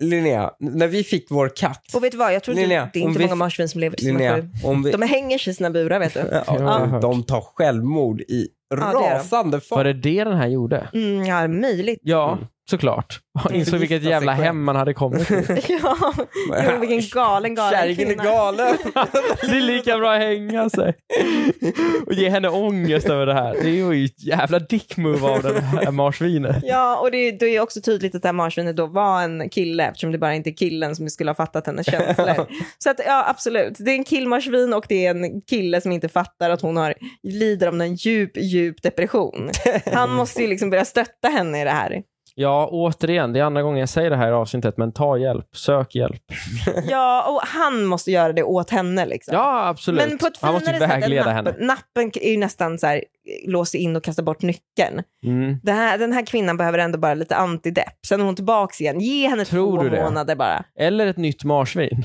[0.00, 1.94] Linnea, när vi fick vår katt.
[1.94, 3.68] Och vet du vad, jag tror inte, Linnea, det är om inte vi- många marsvin
[3.68, 6.20] som lever till sina Linnea, om vi, De hänger sig i sina burar vet du.
[6.32, 8.84] ja, har de, tar självmord i det de.
[8.84, 9.84] rasande Var fart.
[9.84, 10.88] det det den här gjorde?
[10.94, 11.98] Mm, ja, möjligt.
[12.02, 12.44] Ja, Mm.
[12.70, 13.20] Såklart.
[13.52, 14.44] Insåg vilket jävla själv.
[14.44, 15.44] hem man hade kommit till.
[15.82, 16.14] ja,
[16.48, 18.24] jo, vilken galen, galen Kärringen är kvinna.
[18.24, 18.76] galen.
[19.42, 20.94] Det är lika bra att hänga sig.
[22.06, 23.52] Och ge henne ångest över det här.
[23.62, 26.56] Det är ju ett jävla dick move av den här marsvinet.
[26.62, 29.48] Ja, och det, det är ju också tydligt att det här marsvinet då var en
[29.50, 32.46] kille eftersom det bara inte är killen som skulle ha fattat hennes känslor.
[32.78, 33.76] Så att ja, absolut.
[33.78, 36.94] Det är en killmarsvin och det är en kille som inte fattar att hon har,
[37.22, 39.50] lider av en djup, djup depression.
[39.92, 42.02] Han måste ju liksom börja stötta henne i det här.
[42.40, 45.56] Ja, återigen, det är andra gången jag säger det här i avsnittet, men ta hjälp.
[45.56, 46.22] Sök hjälp.
[46.88, 49.34] Ja, och han måste göra det åt henne liksom.
[49.34, 50.08] Ja, absolut.
[50.08, 51.54] Men på ett Han måste vägleda nappen.
[51.54, 51.66] henne.
[51.66, 53.04] Nappen är ju nästan så här,
[53.46, 55.02] lås in och kasta bort nyckeln.
[55.24, 55.58] Mm.
[55.62, 58.06] Det här, den här kvinnan behöver ändå bara lite antidepp.
[58.06, 59.00] Sen är hon tillbaka igen.
[59.00, 60.64] Ge henne Tror två månader bara.
[60.78, 62.04] Eller ett nytt marsvin.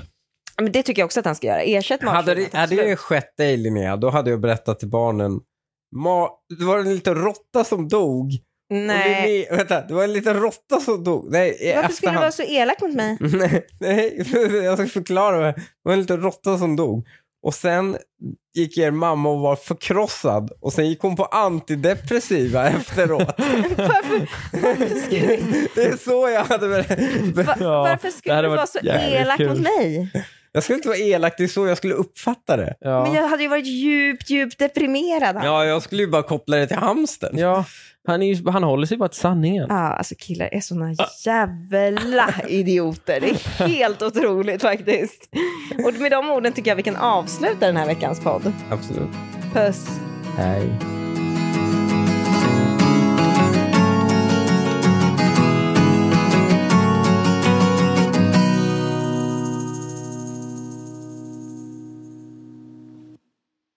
[0.61, 1.61] Men det tycker jag också att han ska göra.
[1.61, 2.25] Ersätt marsvinet.
[2.53, 5.39] Hade det, hade det skett dig Linnea, då hade jag berättat till barnen.
[5.95, 6.29] Ma,
[6.59, 8.31] det var en liten råtta som dog.
[8.69, 9.31] Och Nej.
[9.31, 11.31] Linnea, vänta, det var en liten råtta som dog.
[11.31, 13.17] Nej, Varför skulle du vara så elak mot mig?
[13.21, 14.23] Nej, nej,
[14.63, 15.51] jag ska förklara.
[15.51, 17.07] Det var en liten råtta som dog.
[17.45, 17.97] Och sen
[18.55, 20.51] gick er mamma och var förkrossad.
[20.61, 23.33] Och sen gick hon på antidepressiva efteråt.
[23.37, 24.27] Varför,
[24.61, 25.39] varför, skulle,
[25.75, 27.45] Det är så jag hade berättat.
[27.47, 29.49] va, Ja, varför skulle du vara så elak kul.
[29.49, 30.11] mot mig?
[30.51, 32.73] Jag skulle inte vara elak, det är så jag skulle uppfatta det.
[32.79, 33.03] Ja.
[33.03, 35.35] Men jag hade ju varit djupt, djupt deprimerad.
[35.35, 35.45] Ja.
[35.45, 37.37] Ja, jag skulle ju bara koppla det till hamsten.
[37.37, 37.65] ja.
[38.07, 39.65] Han, är han håller sig bara till sanningen.
[39.69, 40.95] Ja, alltså killar är såna
[41.25, 43.19] jävla idioter.
[43.21, 45.29] Det är helt otroligt faktiskt.
[45.85, 48.53] Och med de orden tycker jag vi kan avsluta den här veckans podd.
[48.69, 49.09] Absolut.
[49.53, 49.99] Puss.
[50.37, 50.69] Nej.